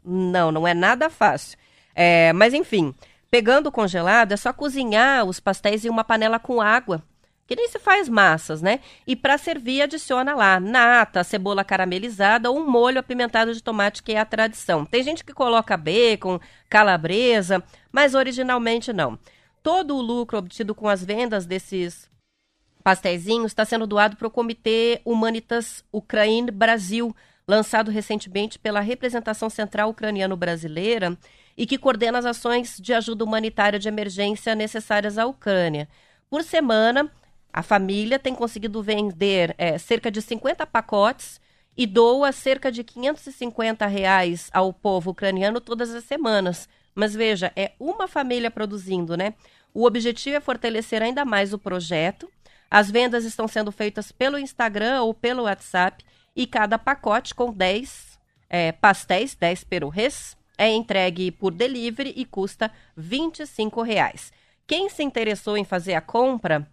[0.05, 1.57] não, não é nada fácil.
[1.95, 2.95] É, mas enfim,
[3.31, 7.03] pegando o congelado, é só cozinhar os pastéis em uma panela com água
[7.47, 8.81] que nem se faz massas, né?
[9.07, 14.12] E para servir, adiciona lá nata, cebola caramelizada ou um molho apimentado de tomate, que
[14.12, 14.85] é a tradição.
[14.85, 19.18] Tem gente que coloca bacon, calabresa, mas originalmente não.
[19.62, 22.07] Todo o lucro obtido com as vendas desses
[22.89, 27.14] pastéisinhos está sendo doado para o Comitê Humanitas Ukraine Brasil,
[27.47, 31.14] lançado recentemente pela Representação Central Ucraniano-Brasileira
[31.55, 35.86] e que coordena as ações de ajuda humanitária de emergência necessárias à Ucrânia.
[36.30, 37.12] Por semana,
[37.53, 41.39] a família tem conseguido vender é, cerca de 50 pacotes
[41.76, 46.66] e doa cerca de 550 reais ao povo ucraniano todas as semanas.
[46.95, 49.34] Mas veja, é uma família produzindo, né?
[49.74, 52.30] O objetivo é fortalecer ainda mais o projeto.
[52.71, 56.05] As vendas estão sendo feitas pelo Instagram ou pelo WhatsApp
[56.37, 62.71] e cada pacote com 10 é, pastéis, 10 perurrês, é entregue por delivery e custa
[62.97, 64.33] 25 reais.
[64.66, 66.69] Quem se interessou em fazer a compra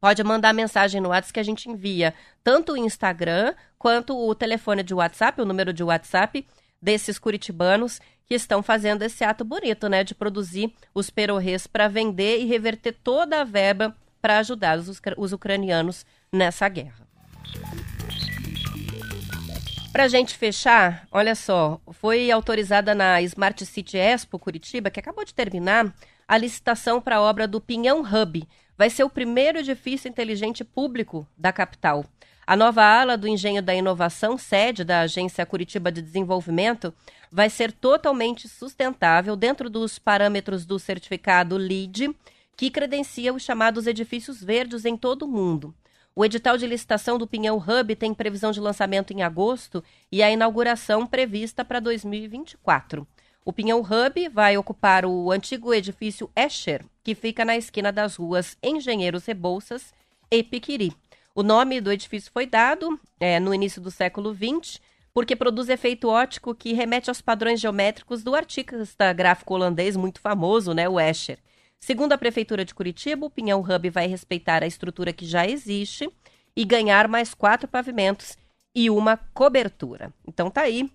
[0.00, 2.14] Pode mandar mensagem no WhatsApp que a gente envia
[2.44, 6.46] tanto o Instagram quanto o telefone de WhatsApp, o número de WhatsApp
[6.80, 12.38] desses curitibanos que estão fazendo esse ato bonito, né, de produzir os perorrês para vender
[12.38, 17.06] e reverter toda a verba para ajudar os, os ucranianos nessa guerra.
[19.92, 25.24] Para a gente fechar, olha só, foi autorizada na Smart City Expo Curitiba, que acabou
[25.24, 25.92] de terminar,
[26.28, 28.46] a licitação para a obra do Pinhão Hub.
[28.76, 32.04] Vai ser o primeiro edifício inteligente público da capital.
[32.46, 36.94] A nova ala do Engenho da Inovação, sede da Agência Curitiba de Desenvolvimento,
[37.30, 42.14] vai ser totalmente sustentável dentro dos parâmetros do certificado LEED,
[42.58, 45.72] que credencia os chamados edifícios verdes em todo o mundo.
[46.12, 50.28] O edital de licitação do Pinhão Hub tem previsão de lançamento em agosto e a
[50.28, 53.06] inauguração prevista para 2024.
[53.44, 58.58] O Pinhão Hub vai ocupar o antigo edifício Escher, que fica na esquina das ruas
[58.60, 59.94] Engenheiros Rebouças
[60.28, 60.92] e Piquiri.
[61.36, 64.80] O nome do edifício foi dado é, no início do século XX
[65.14, 70.74] porque produz efeito óptico que remete aos padrões geométricos do artista gráfico holandês muito famoso,
[70.74, 71.38] né, o Escher.
[71.80, 76.10] Segundo a Prefeitura de Curitiba, o Pinhão Hub vai respeitar a estrutura que já existe
[76.54, 78.36] e ganhar mais quatro pavimentos
[78.74, 80.12] e uma cobertura.
[80.26, 80.90] Então tá aí,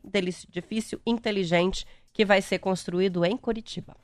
[0.50, 3.96] edifício inteligente que vai ser construído em Curitiba.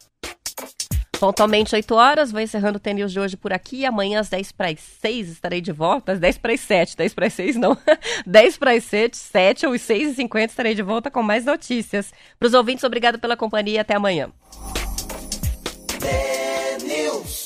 [1.19, 3.85] Pontualmente 8 horas, vou encerrando o TNews de hoje por aqui.
[3.85, 6.13] Amanhã às 10 para as 6 estarei de volta.
[6.13, 7.77] Às 10 para as 7, 10 para as 6 não.
[8.25, 12.13] 10 para as 7, 7 ou 6 e 50 estarei de volta com mais notícias.
[12.39, 14.31] Para os ouvintes, obrigado pela companhia e até amanhã.
[16.83, 17.39] News.